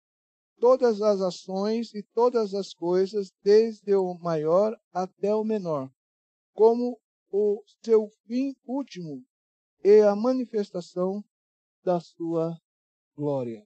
[0.60, 5.90] todas as ações e todas as coisas, desde o maior até o menor,
[6.54, 7.00] como
[7.32, 9.24] o seu fim último
[9.84, 11.24] e a manifestação
[11.84, 12.56] da sua
[13.16, 13.66] glória.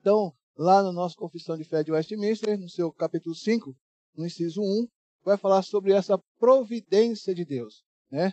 [0.00, 3.76] Então, lá na nossa Confissão de Fé de Westminster, no seu capítulo 5,
[4.16, 4.88] no inciso 1,
[5.22, 7.84] vai falar sobre essa providência de Deus.
[8.10, 8.32] Né?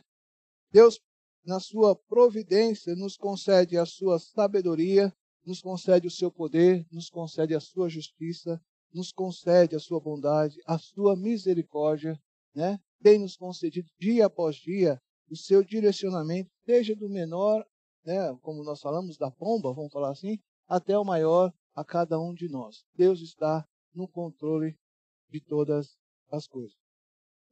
[0.71, 0.99] Deus
[1.47, 5.13] na sua providência, nos concede a sua sabedoria,
[5.45, 8.61] nos concede o seu poder, nos concede a sua justiça,
[8.93, 12.19] nos concede a sua bondade, a sua misericórdia,
[12.53, 12.77] né?
[13.01, 17.65] Tem nos concedido dia após dia o seu direcionamento, seja do menor,
[18.05, 22.33] né, como nós falamos da pomba, vamos falar assim, até o maior a cada um
[22.33, 22.83] de nós.
[22.95, 24.75] Deus está no controle
[25.29, 25.97] de todas
[26.31, 26.75] as coisas.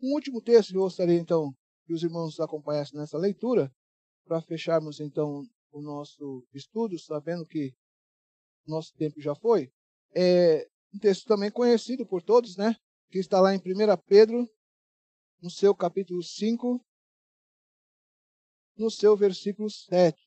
[0.02, 1.54] Um último texto que eu gostaria então
[1.86, 3.72] que os irmãos acompanhassem nessa leitura
[4.26, 7.74] para fecharmos então o nosso estudo, sabendo que
[8.66, 9.70] nosso tempo já foi,
[10.16, 12.76] é um texto também conhecido por todos, né?
[13.10, 13.62] Que está lá em 1
[14.08, 14.48] Pedro,
[15.46, 16.84] no seu capítulo 5,
[18.76, 20.20] no seu versículo 7.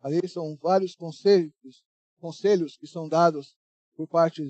[0.00, 1.84] Ali são vários conselhos,
[2.18, 3.56] conselhos que são dados
[3.94, 4.42] por parte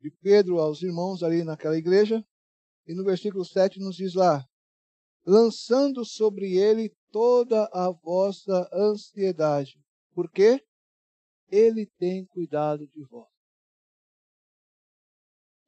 [0.00, 2.26] de Pedro aos irmãos ali naquela igreja.
[2.86, 4.42] E no versículo 7 nos diz lá:
[5.26, 9.78] lançando sobre ele toda a vossa ansiedade,
[10.14, 10.64] porque
[11.50, 13.35] ele tem cuidado de vós.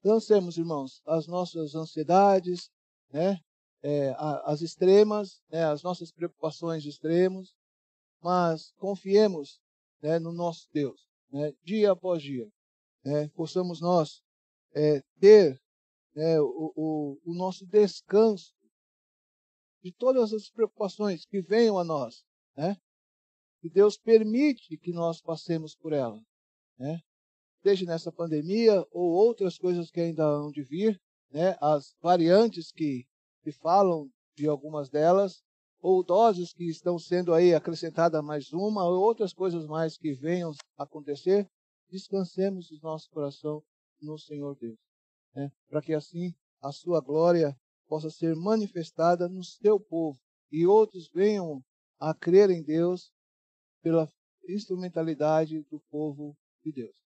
[0.08, 2.70] Lancemos, irmãos, as nossas ansiedades,
[3.12, 3.38] né,
[3.82, 7.52] é, as extremas, né, as nossas preocupações extremas,
[8.22, 9.60] mas confiemos
[10.00, 12.48] né, no nosso Deus, né, dia após dia.
[13.04, 14.22] Né, possamos nós
[14.74, 15.60] é, ter
[16.14, 18.54] né, o, o, o nosso descanso
[19.82, 22.24] de todas as preocupações que venham a nós,
[22.56, 22.78] né?
[23.60, 26.20] Que Deus permite que nós passemos por ela,
[26.78, 26.98] né?
[27.62, 31.00] Seja nessa pandemia ou outras coisas que ainda hão de vir,
[31.30, 31.56] né?
[31.60, 33.06] As variantes que
[33.62, 35.42] falam de algumas delas,
[35.80, 40.52] ou doses que estão sendo aí acrescentada mais uma, ou outras coisas mais que venham
[40.76, 41.48] acontecer,
[41.88, 43.62] descansemos o nosso coração
[44.02, 44.78] no Senhor Deus,
[45.34, 45.50] né?
[45.68, 47.56] Para que assim a sua glória
[47.88, 50.18] possa ser manifestada no seu povo
[50.52, 51.62] e outros venham
[51.98, 53.10] a crer em Deus
[53.82, 54.06] pela
[54.46, 57.07] instrumentalidade do povo de Deus.